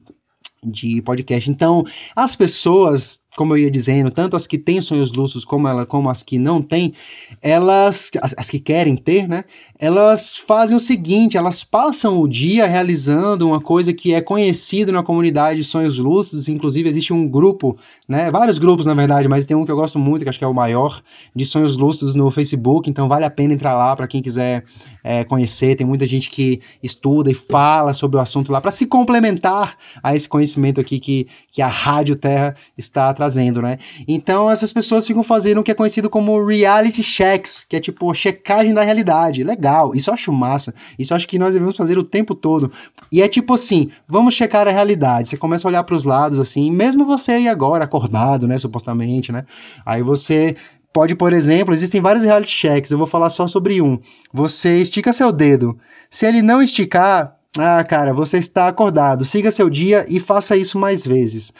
de 0.64 1.02
podcast. 1.02 1.50
Então, 1.50 1.84
as 2.14 2.36
pessoas 2.36 3.21
como 3.36 3.54
eu 3.54 3.58
ia 3.58 3.70
dizendo, 3.70 4.10
tanto 4.10 4.36
as 4.36 4.46
que 4.46 4.58
têm 4.58 4.82
sonhos 4.82 5.10
lúcidos 5.12 5.44
como, 5.44 5.66
ela, 5.66 5.86
como 5.86 6.10
as 6.10 6.22
que 6.22 6.38
não 6.38 6.60
têm, 6.60 6.92
elas, 7.40 8.10
as, 8.20 8.34
as, 8.36 8.50
que 8.50 8.58
querem 8.58 8.94
ter, 8.94 9.26
né? 9.26 9.44
Elas 9.78 10.36
fazem 10.36 10.76
o 10.76 10.80
seguinte: 10.80 11.36
elas 11.36 11.64
passam 11.64 12.20
o 12.20 12.28
dia 12.28 12.66
realizando 12.66 13.46
uma 13.46 13.60
coisa 13.60 13.92
que 13.92 14.12
é 14.12 14.20
conhecida 14.20 14.92
na 14.92 15.02
comunidade 15.02 15.60
de 15.60 15.64
sonhos 15.64 15.98
lúcidos. 15.98 16.48
Inclusive, 16.48 16.88
existe 16.88 17.12
um 17.12 17.26
grupo, 17.26 17.76
né? 18.06 18.30
Vários 18.30 18.58
grupos, 18.58 18.84
na 18.84 18.92
verdade, 18.92 19.26
mas 19.28 19.46
tem 19.46 19.56
um 19.56 19.64
que 19.64 19.72
eu 19.72 19.76
gosto 19.76 19.98
muito, 19.98 20.24
que 20.24 20.28
acho 20.28 20.38
que 20.38 20.44
é 20.44 20.48
o 20.48 20.54
maior, 20.54 21.00
de 21.34 21.46
sonhos 21.46 21.76
lúcidos 21.76 22.14
no 22.14 22.30
Facebook. 22.30 22.90
Então, 22.90 23.08
vale 23.08 23.24
a 23.24 23.30
pena 23.30 23.54
entrar 23.54 23.76
lá 23.76 23.96
para 23.96 24.06
quem 24.06 24.20
quiser 24.20 24.62
é, 25.02 25.24
conhecer. 25.24 25.74
Tem 25.74 25.86
muita 25.86 26.06
gente 26.06 26.28
que 26.28 26.60
estuda 26.82 27.30
e 27.30 27.34
fala 27.34 27.94
sobre 27.94 28.18
o 28.18 28.20
assunto 28.20 28.52
lá 28.52 28.60
para 28.60 28.70
se 28.70 28.86
complementar 28.86 29.74
a 30.02 30.14
esse 30.14 30.28
conhecimento 30.28 30.80
aqui 30.80 31.00
que, 31.00 31.28
que 31.50 31.62
a 31.62 31.68
Rádio 31.68 32.14
Terra 32.14 32.54
está 32.76 33.12
trazendo, 33.12 33.21
né? 33.62 33.78
Então 34.06 34.50
essas 34.50 34.72
pessoas 34.72 35.06
ficam 35.06 35.22
fazendo 35.22 35.58
o 35.58 35.62
que 35.62 35.70
é 35.70 35.74
conhecido 35.74 36.08
como 36.08 36.44
reality 36.44 37.02
checks, 37.02 37.64
que 37.68 37.76
é 37.76 37.80
tipo 37.80 38.12
checagem 38.14 38.74
da 38.74 38.82
realidade. 38.82 39.44
Legal, 39.44 39.94
isso 39.94 40.10
eu 40.10 40.14
acho 40.14 40.32
massa. 40.32 40.74
Isso 40.98 41.12
eu 41.12 41.16
acho 41.16 41.28
que 41.28 41.38
nós 41.38 41.54
devemos 41.54 41.76
fazer 41.76 41.98
o 41.98 42.04
tempo 42.04 42.34
todo. 42.34 42.70
E 43.10 43.22
é 43.22 43.28
tipo 43.28 43.54
assim, 43.54 43.90
vamos 44.08 44.34
checar 44.34 44.66
a 44.66 44.70
realidade. 44.70 45.28
Você 45.28 45.36
começa 45.36 45.66
a 45.66 45.70
olhar 45.70 45.84
para 45.84 45.96
os 45.96 46.04
lados 46.04 46.38
assim, 46.38 46.70
mesmo 46.70 47.04
você 47.04 47.32
aí 47.32 47.48
agora 47.48 47.84
acordado, 47.84 48.46
né, 48.46 48.58
supostamente, 48.58 49.32
né? 49.32 49.44
Aí 49.84 50.02
você 50.02 50.56
pode, 50.92 51.16
por 51.16 51.32
exemplo, 51.32 51.72
existem 51.72 52.00
vários 52.00 52.24
reality 52.24 52.52
checks, 52.52 52.90
eu 52.90 52.98
vou 52.98 53.06
falar 53.06 53.30
só 53.30 53.48
sobre 53.48 53.80
um. 53.80 53.98
Você 54.32 54.76
estica 54.76 55.12
seu 55.12 55.32
dedo. 55.32 55.78
Se 56.10 56.26
ele 56.26 56.42
não 56.42 56.62
esticar, 56.62 57.36
ah, 57.58 57.84
cara, 57.84 58.14
você 58.14 58.38
está 58.38 58.66
acordado. 58.66 59.26
Siga 59.26 59.52
seu 59.52 59.68
dia 59.68 60.06
e 60.08 60.18
faça 60.18 60.56
isso 60.56 60.78
mais 60.78 61.06
vezes. 61.06 61.52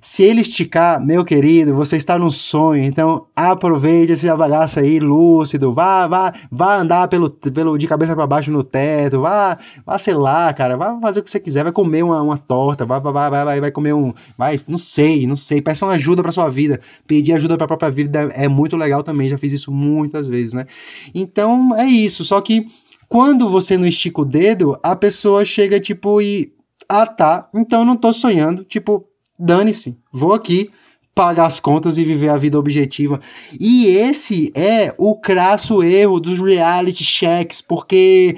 Se 0.00 0.22
ele 0.22 0.42
esticar, 0.42 1.04
meu 1.04 1.24
querido, 1.24 1.74
você 1.74 1.96
está 1.96 2.16
no 2.16 2.30
sonho. 2.30 2.84
Então, 2.84 3.26
aproveite 3.34 4.12
esse 4.12 4.32
bagaça 4.36 4.78
aí 4.78 5.00
lúcido. 5.00 5.72
Vá, 5.72 6.06
vá, 6.06 6.32
vá 6.52 6.76
andar 6.76 7.08
pelo, 7.08 7.28
pelo 7.28 7.76
de 7.76 7.88
cabeça 7.88 8.14
para 8.14 8.28
baixo 8.28 8.48
no 8.52 8.62
teto. 8.62 9.22
Vá, 9.22 9.58
vá, 9.84 9.98
sei 9.98 10.14
lá, 10.14 10.52
cara. 10.52 10.76
Vá 10.76 10.96
fazer 11.00 11.18
o 11.18 11.22
que 11.24 11.30
você 11.30 11.40
quiser. 11.40 11.64
Vai 11.64 11.72
comer 11.72 12.04
uma, 12.04 12.22
uma 12.22 12.38
torta. 12.38 12.86
Vai, 12.86 13.00
vai, 13.00 13.12
vai, 13.12 13.44
vai, 13.44 13.60
vai 13.60 13.70
comer 13.72 13.92
um. 13.92 14.14
Vai, 14.38 14.54
não 14.68 14.78
sei, 14.78 15.26
não 15.26 15.34
sei. 15.34 15.60
Peça 15.60 15.84
uma 15.84 15.94
ajuda 15.94 16.22
para 16.22 16.30
sua 16.30 16.48
vida. 16.48 16.78
Pedir 17.08 17.32
ajuda 17.32 17.56
para 17.56 17.64
a 17.64 17.68
própria 17.68 17.90
vida 17.90 18.30
é 18.36 18.46
muito 18.46 18.76
legal 18.76 19.02
também. 19.02 19.28
Já 19.28 19.36
fiz 19.36 19.52
isso 19.52 19.72
muitas 19.72 20.28
vezes, 20.28 20.52
né? 20.52 20.64
Então, 21.12 21.74
é 21.76 21.86
isso. 21.86 22.24
Só 22.24 22.40
que 22.40 22.68
quando 23.10 23.50
você 23.50 23.76
não 23.76 23.88
estica 23.88 24.20
o 24.20 24.24
dedo, 24.24 24.78
a 24.84 24.94
pessoa 24.94 25.44
chega 25.44 25.80
tipo 25.80 26.22
e. 26.22 26.54
Ah 26.88 27.04
tá, 27.04 27.50
então 27.52 27.84
não 27.84 27.96
tô 27.96 28.12
sonhando. 28.12 28.64
Tipo, 28.64 29.04
dane-se, 29.36 29.98
vou 30.12 30.32
aqui 30.32 30.70
pagar 31.12 31.46
as 31.46 31.58
contas 31.58 31.98
e 31.98 32.04
viver 32.04 32.28
a 32.28 32.36
vida 32.36 32.56
objetiva. 32.56 33.20
E 33.58 33.86
esse 33.86 34.52
é 34.54 34.94
o 34.96 35.16
crasso 35.16 35.82
erro 35.82 36.20
dos 36.20 36.38
reality 36.38 37.02
checks, 37.02 37.60
porque 37.60 38.36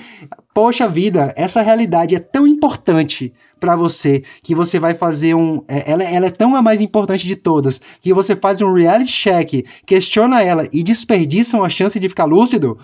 poxa 0.55 0.89
vida, 0.89 1.35
essa 1.37 1.61
realidade 1.61 2.15
é 2.15 2.19
tão 2.19 2.47
importante 2.47 3.33
para 3.61 3.77
você 3.77 4.23
que 4.43 4.55
você 4.55 4.81
vai 4.81 4.95
fazer 4.95 5.35
um, 5.35 5.63
é, 5.69 5.91
ela, 5.93 6.03
ela 6.03 6.27
é 6.27 6.31
tão 6.31 6.57
a 6.57 6.63
mais 6.63 6.81
importante 6.81 7.27
de 7.27 7.37
todas 7.37 7.79
que 8.01 8.13
você 8.13 8.35
faz 8.35 8.61
um 8.63 8.73
reality 8.73 9.13
check, 9.13 9.67
questiona 9.87 10.43
ela 10.43 10.67
e 10.73 10.83
desperdiça 10.83 11.59
uma 11.59 11.69
chance 11.69 12.01
de 12.01 12.09
ficar 12.09 12.25
lúcido. 12.25 12.79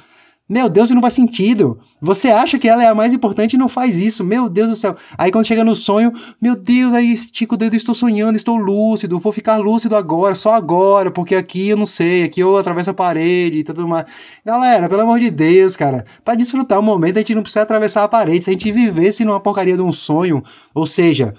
Meu 0.48 0.70
Deus, 0.70 0.90
não 0.90 1.02
faz 1.02 1.12
sentido. 1.12 1.78
Você 2.00 2.28
acha 2.28 2.58
que 2.58 2.66
ela 2.66 2.82
é 2.82 2.87
a 2.87 2.94
mais 2.94 3.12
importante 3.12 3.52
e 3.52 3.58
não 3.58 3.68
faz 3.68 3.98
isso. 3.98 4.24
Meu 4.24 4.48
Deus 4.48 4.70
do 4.70 4.74
céu. 4.74 4.96
Aí 5.18 5.30
quando 5.30 5.44
chega 5.44 5.62
no 5.62 5.74
sonho, 5.74 6.11
meu 6.40 6.56
Deus, 6.56 6.94
aí 6.94 7.12
estico 7.12 7.54
o 7.54 7.58
dedo, 7.58 7.76
estou 7.76 7.94
sonhando, 7.94 8.37
estou 8.37 8.56
lúcido, 8.56 9.18
vou 9.18 9.30
ficar 9.30 9.58
lúcido 9.58 9.94
agora, 9.94 10.34
só 10.34 10.54
agora, 10.54 11.11
porque 11.11 11.34
aqui 11.34 11.68
eu 11.68 11.76
não 11.76 11.84
sei, 11.84 12.22
aqui 12.22 12.40
eu 12.40 12.56
atravesso 12.56 12.90
a 12.90 12.94
parede 12.94 13.58
e 13.58 13.62
tudo 13.62 13.87
mais. 13.87 14.06
Galera, 14.42 14.88
pelo 14.88 15.02
amor 15.02 15.20
de 15.20 15.30
Deus, 15.30 15.76
cara, 15.76 16.06
para 16.24 16.34
desfrutar 16.34 16.78
o 16.78 16.82
momento 16.82 17.16
a 17.16 17.20
gente 17.20 17.34
não 17.34 17.42
precisa 17.42 17.62
atravessar 17.62 18.04
a 18.04 18.08
parede. 18.08 18.44
Se 18.44 18.50
a 18.50 18.52
gente 18.54 18.72
vivesse 18.72 19.26
numa 19.26 19.40
porcaria 19.40 19.76
de 19.76 19.82
um 19.82 19.92
sonho, 19.92 20.42
ou 20.74 20.87
seja, 20.87 21.34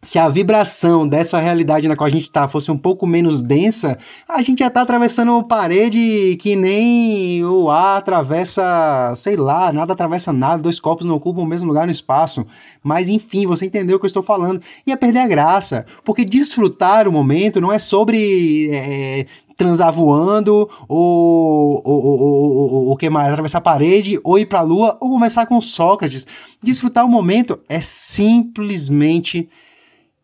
se 0.00 0.16
a 0.16 0.28
vibração 0.28 1.08
dessa 1.08 1.40
realidade 1.40 1.88
na 1.88 1.96
qual 1.96 2.06
a 2.06 2.10
gente 2.10 2.24
está 2.28 2.46
fosse 2.46 2.70
um 2.70 2.78
pouco 2.78 3.04
menos 3.04 3.42
densa, 3.42 3.98
a 4.28 4.40
gente 4.42 4.60
já 4.60 4.68
está 4.68 4.82
atravessando 4.82 5.32
uma 5.32 5.42
parede 5.42 6.36
que 6.40 6.54
nem 6.54 7.44
o 7.44 7.68
ar 7.68 7.98
atravessa, 7.98 9.12
sei 9.16 9.34
lá, 9.34 9.72
nada 9.72 9.94
atravessa 9.94 10.32
nada, 10.32 10.62
dois 10.62 10.78
corpos 10.78 11.04
não 11.04 11.16
ocupam 11.16 11.42
o 11.42 11.46
mesmo 11.46 11.66
lugar 11.66 11.84
no 11.84 11.90
espaço. 11.90 12.46
Mas 12.80 13.08
enfim, 13.08 13.44
você 13.44 13.66
entendeu 13.66 13.96
o 13.96 13.98
que 13.98 14.06
eu 14.06 14.08
estou 14.08 14.22
falando. 14.22 14.60
Ia 14.86 14.96
perder 14.96 15.18
a 15.18 15.26
graça, 15.26 15.84
porque 16.04 16.24
desfrutar 16.24 17.08
o 17.08 17.12
momento 17.12 17.60
não 17.60 17.72
é 17.72 17.78
sobre 17.80 18.70
é, 18.72 19.26
transar 19.56 19.92
voando, 19.92 20.70
ou, 20.88 21.82
o 22.92 22.96
que 22.96 23.10
mais? 23.10 23.32
Atravessar 23.32 23.58
a 23.58 23.62
parede, 23.62 24.20
ou 24.22 24.38
ir 24.38 24.46
para 24.46 24.60
a 24.60 24.62
lua, 24.62 24.96
ou 25.00 25.10
conversar 25.10 25.46
com 25.46 25.60
Sócrates. 25.60 26.24
Desfrutar 26.62 27.04
o 27.04 27.08
momento 27.08 27.58
é 27.68 27.80
simplesmente 27.80 29.48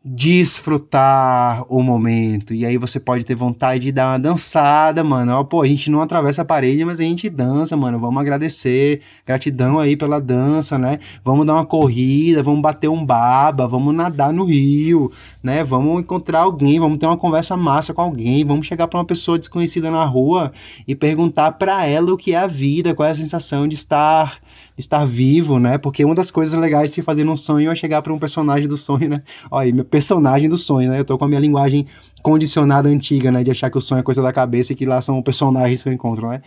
desfrutar 0.06 1.64
o 1.66 1.82
momento. 1.82 2.52
E 2.52 2.66
aí 2.66 2.76
você 2.76 3.00
pode 3.00 3.24
ter 3.24 3.34
vontade 3.34 3.84
de 3.84 3.92
dar 3.92 4.12
uma 4.12 4.18
dançada, 4.18 5.02
mano. 5.02 5.32
Ó, 5.32 5.44
pô, 5.44 5.62
a 5.62 5.66
gente 5.66 5.90
não 5.90 6.02
atravessa 6.02 6.42
a 6.42 6.44
parede, 6.44 6.84
mas 6.84 7.00
a 7.00 7.02
gente 7.02 7.30
dança, 7.30 7.74
mano. 7.74 7.98
Vamos 7.98 8.20
agradecer. 8.20 9.00
Gratidão 9.26 9.78
aí 9.78 9.96
pela 9.96 10.20
dança, 10.20 10.78
né? 10.78 10.98
Vamos 11.24 11.46
dar 11.46 11.54
uma 11.54 11.64
corrida, 11.64 12.42
vamos 12.42 12.60
bater 12.60 12.88
um 12.88 13.04
baba, 13.04 13.66
vamos 13.66 13.94
nadar 13.94 14.30
no 14.30 14.44
rio, 14.44 15.10
né? 15.42 15.64
Vamos 15.64 16.00
encontrar 16.00 16.40
alguém, 16.40 16.78
vamos 16.78 16.98
ter 16.98 17.06
uma 17.06 17.16
conversa 17.16 17.56
massa 17.56 17.94
com 17.94 18.02
alguém, 18.02 18.44
vamos 18.44 18.66
chegar 18.66 18.86
para 18.88 18.98
uma 18.98 19.06
pessoa 19.06 19.38
desconhecida 19.38 19.90
na 19.90 20.04
rua 20.04 20.52
e 20.86 20.94
perguntar 20.94 21.52
para 21.52 21.86
ela 21.86 22.12
o 22.12 22.16
que 22.18 22.34
é 22.34 22.38
a 22.38 22.46
vida, 22.46 22.94
qual 22.94 23.08
é 23.08 23.12
a 23.12 23.14
sensação 23.14 23.66
de 23.66 23.74
estar 23.74 24.38
estar 24.76 25.04
vivo, 25.04 25.58
né? 25.58 25.78
Porque 25.78 26.04
uma 26.04 26.14
das 26.14 26.30
coisas 26.30 26.58
legais 26.60 26.90
de 26.90 26.96
se 26.96 27.02
fazer 27.02 27.24
num 27.24 27.36
sonho 27.36 27.70
é 27.70 27.74
chegar 27.74 28.02
para 28.02 28.12
um 28.12 28.18
personagem 28.18 28.68
do 28.68 28.76
sonho, 28.76 29.08
né? 29.08 29.22
Olha, 29.50 29.84
personagem 29.94 30.48
do 30.48 30.58
sonho, 30.58 30.90
né? 30.90 30.98
Eu 30.98 31.04
tô 31.04 31.16
com 31.16 31.24
a 31.24 31.28
minha 31.28 31.38
linguagem 31.38 31.86
condicionada 32.20 32.88
antiga, 32.88 33.30
né? 33.30 33.44
De 33.44 33.52
achar 33.52 33.70
que 33.70 33.78
o 33.78 33.80
sonho 33.80 34.00
é 34.00 34.02
coisa 34.02 34.20
da 34.20 34.32
cabeça 34.32 34.72
e 34.72 34.74
que 34.74 34.84
lá 34.84 35.00
são 35.00 35.22
personagens 35.22 35.84
que 35.84 35.88
eu 35.88 35.92
encontro, 35.92 36.28
né? 36.28 36.42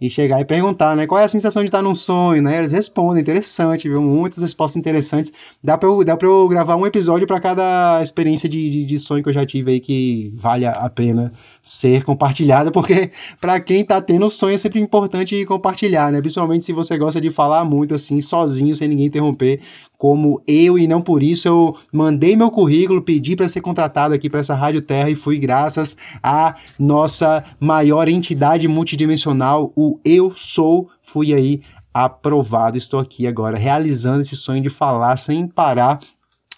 E 0.00 0.08
chegar 0.08 0.40
e 0.40 0.44
perguntar, 0.44 0.96
né? 0.96 1.06
Qual 1.06 1.20
é 1.20 1.24
a 1.24 1.28
sensação 1.28 1.62
de 1.62 1.68
estar 1.68 1.82
num 1.82 1.94
sonho, 1.94 2.40
né? 2.42 2.58
Eles 2.58 2.72
respondem, 2.72 3.20
interessante, 3.20 3.86
viu? 3.86 4.00
Muitas 4.00 4.42
respostas 4.42 4.78
interessantes. 4.78 5.30
Dá 5.62 5.76
pra 5.76 5.88
eu, 5.88 6.02
dá 6.02 6.16
pra 6.16 6.26
eu 6.26 6.48
gravar 6.48 6.76
um 6.76 6.86
episódio 6.86 7.26
para 7.26 7.38
cada 7.38 8.02
experiência 8.02 8.48
de, 8.48 8.70
de, 8.70 8.84
de, 8.86 8.98
sonho 8.98 9.22
que 9.22 9.28
eu 9.28 9.32
já 9.32 9.44
tive 9.44 9.72
aí 9.72 9.80
que 9.80 10.32
vale 10.36 10.64
a 10.64 10.88
pena 10.88 11.30
ser 11.60 12.02
compartilhada, 12.02 12.70
porque 12.70 13.10
para 13.40 13.60
quem 13.60 13.84
tá 13.84 14.00
tendo 14.00 14.30
sonho 14.30 14.54
é 14.54 14.58
sempre 14.58 14.80
importante 14.80 15.44
compartilhar, 15.44 16.10
né? 16.10 16.20
Principalmente 16.20 16.64
se 16.64 16.72
você 16.72 16.96
gosta 16.96 17.20
de 17.20 17.30
falar 17.30 17.64
muito 17.64 17.94
assim, 17.94 18.22
sozinho, 18.22 18.74
sem 18.74 18.88
ninguém 18.88 19.06
interromper, 19.06 19.60
como 19.98 20.42
eu, 20.46 20.78
e 20.78 20.86
não 20.86 21.02
por 21.02 21.22
isso 21.22 21.46
eu 21.46 21.76
mandei 21.92 22.34
meu 22.34 22.50
currículo, 22.50 23.02
pedi 23.02 23.36
para 23.36 23.46
ser 23.46 23.60
contratado 23.60 24.14
aqui 24.14 24.30
para 24.30 24.40
essa 24.40 24.54
Rádio 24.54 24.80
Terra 24.80 25.10
e 25.10 25.14
fui 25.14 25.38
graças 25.38 25.94
à 26.22 26.54
nossa 26.78 27.44
maior 27.60 28.08
entidade 28.08 28.66
multidimensional, 28.66 29.70
o 29.76 29.89
Eu 30.04 30.32
Sou, 30.36 30.88
fui 31.02 31.32
aí 31.32 31.62
aprovado. 31.92 32.76
Estou 32.76 33.00
aqui 33.00 33.26
agora 33.26 33.56
realizando 33.56 34.20
esse 34.20 34.36
sonho 34.36 34.62
de 34.62 34.70
falar 34.70 35.16
sem 35.16 35.48
parar 35.48 35.98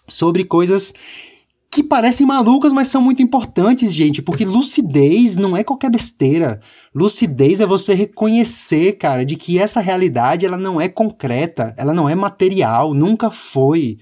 sobre 0.09 0.45
coisas 0.45 0.93
que 1.71 1.83
parecem 1.83 2.27
malucas, 2.27 2.71
mas 2.71 2.89
são 2.89 3.01
muito 3.01 3.23
importantes, 3.23 3.95
gente, 3.95 4.21
porque 4.21 4.45
lucidez 4.45 5.37
não 5.37 5.57
é 5.57 5.65
qualquer 5.65 5.91
besteira. 5.91 6.61
Lucidez 6.95 7.63
é 7.63 7.67
você 7.67 7.95
reconhecer, 7.95 8.93
cara, 8.99 9.25
de 9.25 9.37
que 9.37 9.59
essa 9.59 9.81
realidade 9.81 10.45
ela 10.45 10.59
não 10.59 10.79
é 10.79 10.87
concreta, 10.87 11.75
ela 11.79 11.95
não 11.95 12.07
é 12.07 12.15
material, 12.15 12.93
nunca 12.93 13.31
foi. 13.31 13.97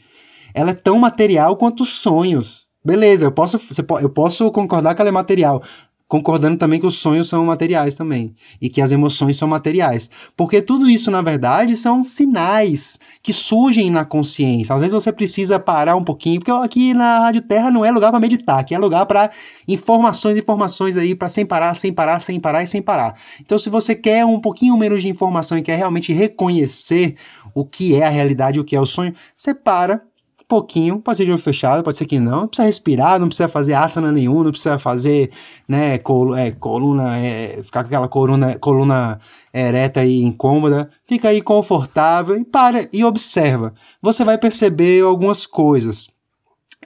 Ela 0.53 0.73
é 0.73 0.75
tão 0.75 0.99
material 0.99 1.57
quanto 1.57 1.85
os 1.85 1.91
sonhos. 1.91 2.67
Beleza, 2.85 3.27
eu 3.27 3.33
posso, 3.33 3.61
eu 4.01 4.11
posso 4.11 4.51
concordar 4.51 4.93
que 4.95 5.01
ela 5.01 5.11
é 5.11 5.13
material, 5.13 5.63
concordando 6.11 6.57
também 6.57 6.81
que 6.81 6.87
os 6.87 6.97
sonhos 6.97 7.29
são 7.29 7.47
materiais 7.47 7.95
também 7.95 8.35
e 8.61 8.69
que 8.69 8.83
as 8.83 8.91
emoções 8.91 9.37
são 9.37 9.47
materiais, 9.47 10.11
porque 10.37 10.61
tudo 10.61 10.91
isso 10.91 11.09
na 11.09 11.23
verdade 11.23 11.77
são 11.77 12.03
sinais 12.03 12.99
que 13.23 13.33
surgem 13.33 13.89
na 13.91 14.05
consciência. 14.05 14.75
Às 14.75 14.81
vezes 14.81 14.93
você 14.93 15.13
precisa 15.13 15.61
parar 15.61 15.95
um 15.95 16.03
pouquinho, 16.03 16.41
porque 16.41 16.51
aqui 16.51 16.93
na 16.93 17.21
Rádio 17.21 17.43
Terra 17.43 17.71
não 17.71 17.85
é 17.85 17.93
lugar 17.93 18.11
para 18.11 18.19
meditar, 18.19 18.59
aqui 18.59 18.75
é 18.75 18.79
lugar 18.79 19.07
para 19.07 19.31
informações, 19.69 20.37
informações 20.37 20.97
aí 20.97 21.15
para 21.15 21.29
sem 21.29 21.47
parar, 21.47 21.77
sem 21.77 21.93
parar, 21.93 22.21
sem 22.21 22.41
parar 22.41 22.65
e 22.65 22.67
sem 22.67 22.83
parar. 22.83 23.15
Então 23.41 23.57
se 23.57 23.71
você 23.71 23.95
quer 23.95 24.27
um 24.27 24.41
pouquinho 24.41 24.77
menos 24.77 25.03
de 25.03 25.09
informação 25.09 25.57
e 25.57 25.63
quer 25.63 25.77
realmente 25.77 26.13
reconhecer 26.13 27.15
o 27.55 27.65
que 27.65 27.95
é 27.95 28.05
a 28.05 28.11
realidade, 28.11 28.59
o 28.59 28.65
que 28.65 28.75
é 28.75 28.81
o 28.81 28.87
sonho, 28.87 29.15
você 29.37 29.55
para 29.55 30.03
pouquinho, 30.51 30.99
pode 30.99 31.17
ser 31.17 31.25
de 31.25 31.31
olho 31.31 31.41
fechado, 31.41 31.83
pode 31.85 31.97
ser 31.97 32.05
que 32.07 32.19
não, 32.19 32.41
não 32.41 32.49
precisa 32.49 32.67
respirar, 32.67 33.21
não 33.21 33.29
precisa 33.29 33.49
fazer 33.49 33.75
asana 33.75 34.11
nenhum, 34.11 34.43
não 34.43 34.51
precisa 34.51 34.79
fazer, 34.81 35.31
né, 35.69 35.97
col 35.99 36.35
é, 36.37 36.51
coluna, 36.51 37.17
é, 37.17 37.63
ficar 37.63 37.85
com 37.85 37.87
aquela 37.87 38.09
coluna, 38.09 38.59
coluna 38.59 39.21
ereta 39.55 40.05
e 40.05 40.21
incômoda, 40.23 40.91
fica 41.07 41.29
aí 41.29 41.41
confortável 41.41 42.37
e 42.37 42.45
para 42.45 42.89
e 42.93 43.05
observa. 43.05 43.73
Você 44.03 44.25
vai 44.25 44.37
perceber 44.37 45.03
algumas 45.05 45.47
coisas. 45.47 46.09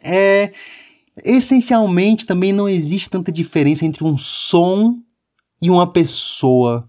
É, 0.02 0.52
essencialmente 1.24 2.26
também 2.26 2.52
não 2.52 2.68
existe 2.68 3.08
tanta 3.08 3.32
diferença 3.32 3.86
entre 3.86 4.04
um 4.04 4.16
som 4.18 4.96
e 5.62 5.70
uma 5.70 5.86
pessoa 5.86 6.86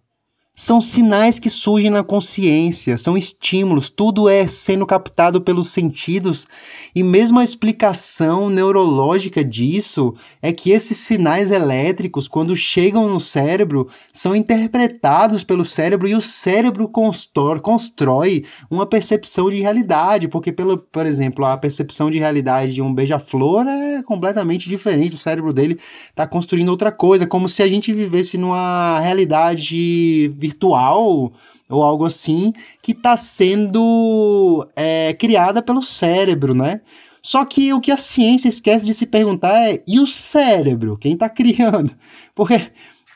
são 0.56 0.80
sinais 0.80 1.38
que 1.38 1.50
surgem 1.50 1.90
na 1.90 2.02
consciência, 2.02 2.98
são 2.98 3.18
estímulos, 3.18 3.90
tudo 3.90 4.30
é 4.30 4.48
sendo 4.48 4.86
captado 4.86 5.42
pelos 5.42 5.70
sentidos, 5.70 6.48
e 6.96 7.04
mesmo 7.04 7.40
a 7.40 7.44
explicação 7.44 8.50
neurológica 8.50 9.44
disso 9.44 10.16
é 10.42 10.54
que 10.54 10.72
esses 10.72 10.98
sinais 10.98 11.52
elétricos, 11.52 12.30
quando 12.30 12.56
chegam 12.56 13.10
no 13.10 13.20
cérebro, 13.20 13.90
são 14.14 14.34
interpretados 14.34 15.44
pelo 15.44 15.66
cérebro 15.66 16.08
e 16.08 16.16
o 16.16 16.22
cérebro 16.22 16.88
constrói, 16.88 17.60
constrói 17.60 18.46
uma 18.70 18.86
percepção 18.86 19.50
de 19.50 19.60
realidade, 19.60 20.30
porque, 20.30 20.54
pelo, 20.54 20.78
por 20.78 21.06
exemplo, 21.06 21.44
a 21.44 21.58
percepção 21.58 22.10
de 22.10 22.18
realidade 22.18 22.74
de 22.74 22.82
um 22.82 22.94
beija-flor 22.94 23.68
é 23.68 24.02
completamente 24.04 24.70
diferente, 24.70 25.16
o 25.16 25.20
cérebro 25.20 25.52
dele 25.52 25.78
está 26.10 26.26
construindo 26.26 26.70
outra 26.70 26.92
coisa, 26.92 27.28
como 27.28 27.50
se 27.50 27.62
a 27.62 27.68
gente 27.68 27.92
vivesse 27.92 28.38
numa 28.38 29.00
realidade 29.00 30.30
virtual 30.46 31.32
ou 31.70 31.84
algo 31.84 32.06
assim 32.06 32.54
que 32.82 32.92
está 32.92 33.18
sendo 33.18 34.68
é, 34.76 35.14
criada 35.14 35.62
pelo 35.62 35.82
cérebro, 35.82 36.54
né? 36.54 36.82
Só 37.22 37.44
que 37.44 37.74
o 37.74 37.82
que 37.82 37.92
a 37.92 37.98
ciência 37.98 38.48
esquece 38.48 38.86
de 38.86 38.94
se 38.94 39.08
perguntar 39.08 39.68
é 39.68 39.84
e 39.88 40.00
o 40.00 40.06
cérebro? 40.06 40.96
Quem 40.96 41.14
está 41.14 41.28
criando? 41.28 41.92
Porque 42.36 42.62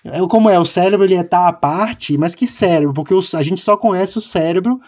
é, 0.03 0.19
como 0.27 0.49
é, 0.49 0.57
o 0.57 0.65
cérebro 0.65 1.05
ele 1.05 1.15
está 1.15 1.47
à 1.47 1.53
parte, 1.53 2.17
mas 2.17 2.33
que 2.33 2.47
cérebro? 2.47 2.93
Porque 2.93 3.13
a 3.13 3.43
gente 3.43 3.61
só 3.61 3.77
conhece 3.77 4.17
o 4.17 4.21
cérebro 4.21 4.79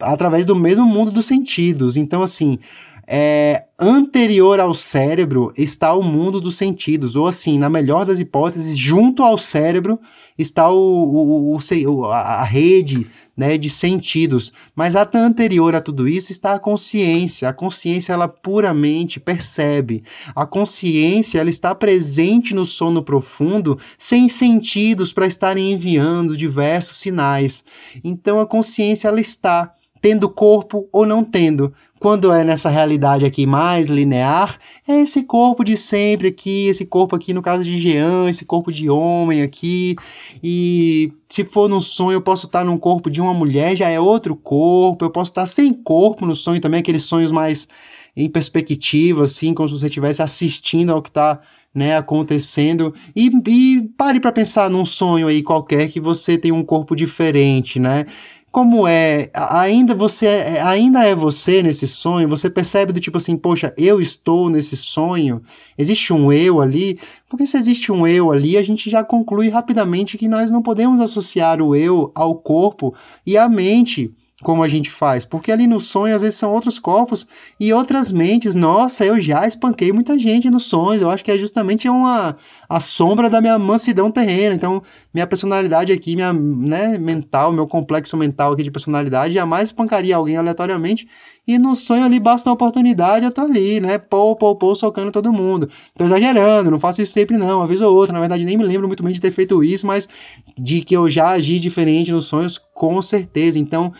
através 0.00 0.46
do 0.46 0.54
mesmo 0.54 0.86
mundo 0.86 1.10
dos 1.10 1.26
sentidos. 1.26 1.96
Então, 1.96 2.22
assim, 2.22 2.58
é, 3.06 3.64
anterior 3.78 4.60
ao 4.60 4.72
cérebro 4.72 5.52
está 5.56 5.92
o 5.92 6.02
mundo 6.02 6.40
dos 6.40 6.56
sentidos, 6.56 7.16
ou 7.16 7.26
assim, 7.26 7.58
na 7.58 7.68
melhor 7.68 8.06
das 8.06 8.20
hipóteses, 8.20 8.76
junto 8.76 9.22
ao 9.22 9.36
cérebro 9.36 9.98
está 10.38 10.70
o, 10.70 10.76
o, 10.76 11.56
o, 11.56 12.04
a 12.06 12.42
rede 12.42 13.06
né, 13.36 13.58
de 13.58 13.68
sentidos. 13.68 14.52
Mas 14.74 14.94
até 14.94 15.18
anterior 15.18 15.74
a 15.74 15.80
tudo 15.80 16.06
isso 16.08 16.32
está 16.32 16.54
a 16.54 16.58
consciência. 16.58 17.48
A 17.48 17.52
consciência 17.52 18.12
ela 18.12 18.28
puramente 18.28 19.18
percebe. 19.18 20.02
A 20.34 20.46
consciência 20.46 21.40
ela 21.40 21.50
está 21.50 21.74
presente 21.74 22.54
no 22.54 22.64
sono 22.64 23.02
profundo, 23.02 23.78
sem 23.98 24.28
sentidos 24.28 25.12
para 25.12 25.26
estarem 25.26 25.72
enviando 25.72 26.36
diversos 26.36 26.98
sinais. 26.98 27.64
Então 28.04 28.40
a 28.40 28.46
consciência 28.46 29.08
ela 29.08 29.20
está 29.20 29.72
tendo 30.02 30.28
corpo 30.28 30.88
ou 30.92 31.06
não 31.06 31.22
tendo. 31.22 31.72
Quando 32.00 32.32
é 32.32 32.42
nessa 32.42 32.68
realidade 32.68 33.24
aqui 33.24 33.46
mais 33.46 33.88
linear, 33.88 34.58
é 34.86 35.00
esse 35.00 35.22
corpo 35.22 35.62
de 35.62 35.76
sempre 35.76 36.26
aqui, 36.26 36.66
esse 36.66 36.84
corpo 36.84 37.14
aqui 37.14 37.32
no 37.32 37.40
caso 37.40 37.62
de 37.62 37.78
Jean, 37.78 38.28
esse 38.28 38.44
corpo 38.44 38.72
de 38.72 38.90
homem 38.90 39.42
aqui. 39.42 39.94
E 40.42 41.12
se 41.28 41.44
for 41.44 41.68
no 41.68 41.80
sonho, 41.80 42.16
eu 42.16 42.20
posso 42.20 42.46
estar 42.46 42.64
num 42.64 42.76
corpo 42.76 43.08
de 43.08 43.20
uma 43.20 43.32
mulher, 43.32 43.76
já 43.76 43.88
é 43.88 44.00
outro 44.00 44.34
corpo. 44.34 45.04
Eu 45.04 45.10
posso 45.10 45.30
estar 45.30 45.46
sem 45.46 45.72
corpo 45.72 46.26
no 46.26 46.34
sonho 46.34 46.60
também, 46.60 46.80
aqueles 46.80 47.04
sonhos 47.04 47.30
mais 47.30 47.68
em 48.16 48.28
perspectiva, 48.28 49.22
assim, 49.22 49.54
como 49.54 49.68
se 49.68 49.78
você 49.78 49.86
estivesse 49.86 50.20
assistindo 50.20 50.90
ao 50.90 51.00
que 51.00 51.10
está 51.10 51.40
né, 51.72 51.96
acontecendo. 51.96 52.92
E, 53.14 53.30
e 53.46 53.82
pare 53.96 54.18
para 54.18 54.32
pensar 54.32 54.68
num 54.68 54.84
sonho 54.84 55.28
aí 55.28 55.44
qualquer 55.44 55.88
que 55.88 56.00
você 56.00 56.36
tem 56.36 56.50
um 56.50 56.64
corpo 56.64 56.96
diferente, 56.96 57.78
né? 57.78 58.04
Como 58.52 58.86
é, 58.86 59.30
ainda 59.32 59.94
você 59.94 60.26
é, 60.26 60.60
ainda 60.60 61.02
é 61.02 61.14
você 61.14 61.62
nesse 61.62 61.88
sonho, 61.88 62.28
você 62.28 62.50
percebe 62.50 62.92
do 62.92 63.00
tipo 63.00 63.16
assim, 63.16 63.34
poxa, 63.34 63.72
eu 63.78 63.98
estou 63.98 64.50
nesse 64.50 64.76
sonho, 64.76 65.40
existe 65.78 66.12
um 66.12 66.30
eu 66.30 66.60
ali, 66.60 66.98
porque 67.30 67.46
se 67.46 67.56
existe 67.56 67.90
um 67.90 68.06
eu 68.06 68.30
ali, 68.30 68.58
a 68.58 68.62
gente 68.62 68.90
já 68.90 69.02
conclui 69.02 69.48
rapidamente 69.48 70.18
que 70.18 70.28
nós 70.28 70.50
não 70.50 70.60
podemos 70.60 71.00
associar 71.00 71.62
o 71.62 71.74
eu 71.74 72.12
ao 72.14 72.34
corpo 72.34 72.94
e 73.26 73.38
à 73.38 73.48
mente 73.48 74.12
como 74.42 74.62
a 74.62 74.68
gente 74.68 74.90
faz, 74.90 75.24
porque 75.24 75.52
ali 75.52 75.66
no 75.66 75.78
sonho 75.80 76.14
às 76.14 76.22
vezes 76.22 76.38
são 76.38 76.52
outros 76.52 76.78
corpos 76.78 77.26
e 77.58 77.72
outras 77.72 78.10
mentes. 78.10 78.54
Nossa, 78.54 79.04
eu 79.04 79.18
já 79.18 79.46
espanquei 79.46 79.92
muita 79.92 80.18
gente 80.18 80.50
nos 80.50 80.66
sonhos. 80.66 81.00
Eu 81.00 81.10
acho 81.10 81.24
que 81.24 81.30
é 81.30 81.38
justamente 81.38 81.88
uma 81.88 82.36
a 82.68 82.80
sombra 82.80 83.30
da 83.30 83.40
minha 83.40 83.58
mansidão 83.58 84.10
terrena. 84.10 84.54
Então, 84.54 84.82
minha 85.14 85.26
personalidade 85.26 85.92
aqui, 85.92 86.14
minha, 86.14 86.32
né, 86.32 86.98
mental, 86.98 87.52
meu 87.52 87.66
complexo 87.66 88.16
mental 88.16 88.52
aqui 88.52 88.62
de 88.62 88.70
personalidade, 88.70 89.34
jamais 89.34 89.68
espancaria 89.68 90.16
alguém 90.16 90.36
aleatoriamente. 90.36 91.06
E 91.46 91.58
no 91.58 91.74
sonho 91.74 92.04
ali 92.04 92.20
basta 92.20 92.48
uma 92.48 92.54
oportunidade, 92.54 93.24
eu 93.24 93.32
tô 93.32 93.40
ali, 93.40 93.80
né? 93.80 93.98
Pô, 93.98 94.36
pô, 94.36 94.54
pô, 94.54 94.74
socando 94.76 95.10
todo 95.10 95.32
mundo. 95.32 95.68
Tô 95.96 96.04
exagerando, 96.04 96.70
não 96.70 96.78
faço 96.78 97.02
isso 97.02 97.12
sempre 97.12 97.36
não, 97.36 97.58
uma 97.58 97.66
vez 97.66 97.80
ou 97.80 97.92
outra. 97.92 98.12
Na 98.12 98.20
verdade, 98.20 98.44
nem 98.44 98.56
me 98.56 98.64
lembro 98.64 98.86
muito 98.86 99.02
bem 99.02 99.12
de 99.12 99.20
ter 99.20 99.32
feito 99.32 99.62
isso, 99.64 99.84
mas 99.84 100.08
de 100.56 100.82
que 100.82 100.96
eu 100.96 101.08
já 101.08 101.30
agi 101.30 101.58
diferente 101.58 102.12
nos 102.12 102.26
sonhos, 102.26 102.58
com 102.58 103.02
certeza. 103.02 103.58
Então, 103.58 103.92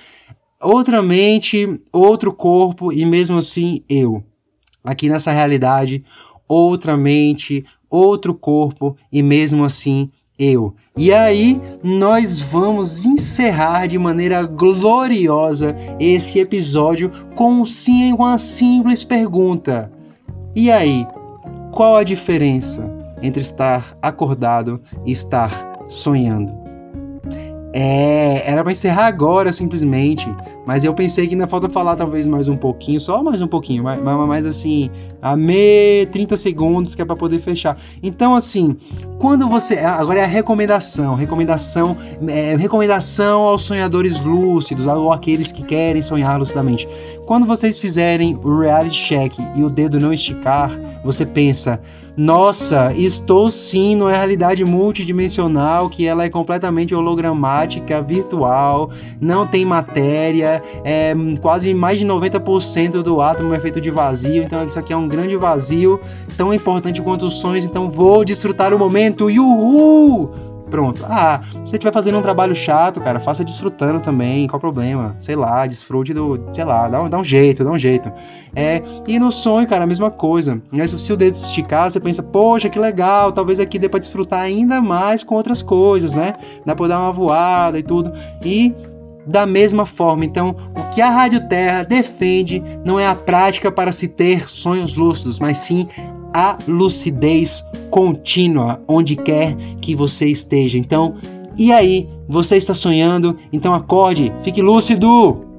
outra 0.62 1.03
mente, 1.03 1.81
outro 1.92 2.33
corpo 2.33 2.92
e 2.92 3.05
mesmo 3.05 3.38
assim 3.38 3.83
eu. 3.88 4.22
Aqui 4.85 5.09
nessa 5.09 5.31
realidade, 5.31 6.05
outra 6.48 6.96
mente, 6.96 7.64
outro 7.90 8.35
corpo 8.35 8.96
e 9.12 9.22
mesmo 9.22 9.64
assim 9.64 10.11
eu. 10.38 10.75
E 10.96 11.12
aí, 11.12 11.61
nós 11.83 12.40
vamos 12.40 13.07
encerrar 13.07 13.87
de 13.87 13.98
maneira 13.98 14.42
gloriosa 14.44 15.77
esse 16.01 16.38
episódio 16.38 17.11
com 17.35 17.64
sim 17.64 18.12
uma 18.12 18.38
simples 18.38 19.05
pergunta. 19.05 19.92
E 20.55 20.70
aí, 20.70 21.07
qual 21.70 21.96
a 21.96 22.03
diferença 22.03 22.90
entre 23.22 23.42
estar 23.42 23.96
acordado 24.03 24.81
e 25.07 25.12
estar 25.12 25.79
sonhando? 25.88 26.62
É, 27.74 28.42
era 28.50 28.62
pra 28.62 28.72
encerrar 28.72 29.06
agora, 29.06 29.52
simplesmente. 29.52 30.28
Mas 30.66 30.85
eu 30.85 30.94
pensei 30.94 31.26
que 31.26 31.35
ainda 31.35 31.46
falta 31.46 31.68
falar 31.68 31.96
talvez 31.96 32.26
mais 32.26 32.46
um 32.46 32.56
pouquinho, 32.56 33.00
só 33.00 33.22
mais 33.22 33.40
um 33.40 33.48
pouquinho, 33.48 33.82
mas, 33.82 34.00
mais 34.00 34.46
assim, 34.46 34.90
a 35.20 35.37
me 35.37 36.06
30 36.12 36.37
segundos 36.37 36.94
que 36.94 37.02
é 37.02 37.04
pra 37.04 37.16
poder 37.16 37.40
fechar. 37.40 37.76
Então, 38.02 38.35
assim, 38.35 38.76
quando 39.18 39.48
você. 39.48 39.78
Agora 39.78 40.20
é 40.20 40.24
a 40.24 40.26
recomendação. 40.26 41.14
Recomendação. 41.14 41.96
É, 42.28 42.54
recomendação 42.56 43.42
aos 43.42 43.62
sonhadores 43.62 44.20
lúcidos, 44.20 44.87
ou 44.87 45.12
aqueles 45.12 45.50
que 45.50 45.62
querem 45.62 46.02
sonhar 46.02 46.38
lucidamente. 46.38 46.88
Quando 47.33 47.47
vocês 47.47 47.79
fizerem 47.79 48.38
o 48.45 48.59
reality 48.61 48.95
check 48.95 49.38
e 49.57 49.64
o 49.64 49.71
dedo 49.71 49.99
não 49.99 50.12
esticar, 50.12 50.71
você 51.03 51.25
pensa. 51.25 51.81
Nossa, 52.14 52.92
estou 52.95 53.49
sim 53.49 53.97
numa 53.97 54.11
realidade 54.11 54.62
multidimensional 54.66 55.88
que 55.88 56.07
ela 56.07 56.25
é 56.25 56.29
completamente 56.29 56.95
hologramática, 56.95 58.03
virtual, 58.03 58.90
não 59.18 59.47
tem 59.47 59.64
matéria, 59.64 60.62
é 60.85 61.14
quase 61.40 61.73
mais 61.73 61.99
de 61.99 62.05
90% 62.05 63.03
do 63.03 63.18
átomo 63.23 63.55
é 63.55 63.61
feito 63.61 63.81
de 63.81 63.90
vazio, 63.90 64.42
então 64.42 64.66
isso 64.66 64.79
aqui 64.79 64.92
é 64.92 64.97
um 64.99 65.09
grande 65.09 65.35
vazio, 65.35 65.99
tão 66.37 66.53
importante 66.53 67.01
quanto 67.01 67.25
os 67.25 67.40
sonhos, 67.40 67.64
então 67.64 67.90
vou 67.90 68.27
desfrutar 68.27 68.75
o 68.75 68.79
momento, 68.79 69.31
yuhu! 69.31 70.52
Pronto. 70.72 71.04
Ah, 71.06 71.42
se 71.50 71.58
você 71.58 71.76
estiver 71.76 71.92
fazendo 71.92 72.16
um 72.16 72.22
trabalho 72.22 72.54
chato, 72.54 72.98
cara, 72.98 73.20
faça 73.20 73.44
desfrutando 73.44 74.00
também. 74.00 74.46
Qual 74.46 74.56
o 74.56 74.61
problema? 74.61 75.14
Sei 75.20 75.37
lá, 75.37 75.66
desfrute 75.66 76.14
do. 76.14 76.48
Sei 76.50 76.64
lá, 76.64 76.88
dá 76.88 77.02
um, 77.02 77.11
dá 77.11 77.18
um 77.18 77.22
jeito, 77.22 77.62
dá 77.62 77.70
um 77.70 77.78
jeito. 77.78 78.11
É, 78.56 78.82
e 79.06 79.18
no 79.18 79.30
sonho, 79.30 79.68
cara, 79.68 79.85
a 79.85 79.87
mesma 79.87 80.11
coisa. 80.11 80.62
Né? 80.72 80.87
Se, 80.87 80.98
se 80.98 81.12
o 81.12 81.16
dedo 81.16 81.35
esticar, 81.35 81.90
você 81.90 82.00
pensa, 82.00 82.22
poxa, 82.22 82.70
que 82.70 82.78
legal, 82.78 83.32
talvez 83.32 83.61
aqui 83.61 83.78
dê 83.78 83.87
pra 83.87 84.00
desfrutar 84.00 84.40
ainda 84.40 84.80
mais 84.80 85.22
com 85.22 85.35
outras 85.35 85.61
coisas, 85.61 86.14
né? 86.14 86.37
Dá 86.64 86.74
pra 86.74 86.88
dar 86.88 87.00
uma 87.00 87.12
voada 87.12 87.78
e 87.78 87.82
tudo. 87.82 88.11
E 88.42 88.74
da 89.26 89.44
mesma 89.44 89.85
forma. 89.85 90.24
Então, 90.24 90.56
o 90.74 90.88
que 90.88 91.02
a 91.02 91.11
Rádio 91.11 91.46
Terra 91.48 91.82
defende 91.82 92.62
não 92.82 92.98
é 92.98 93.06
a 93.06 93.14
prática 93.14 93.70
para 93.70 93.92
se 93.92 94.08
ter 94.08 94.48
sonhos 94.48 94.94
lúcidos, 94.94 95.38
mas 95.38 95.58
sim 95.58 95.87
a 96.35 96.59
lucidez 96.66 97.64
contínua 97.90 98.83
onde 98.88 99.16
quer 99.16 99.55
que 99.81 99.95
você 99.95 100.27
esteja. 100.27 100.79
Então, 100.79 101.16
e 101.57 101.73
aí? 101.73 102.09
Você 102.29 102.57
está 102.57 102.73
sonhando? 102.73 103.37
Então 103.53 103.75
acorde, 103.75 104.33
fique 104.42 104.62
lúcido! 104.62 105.52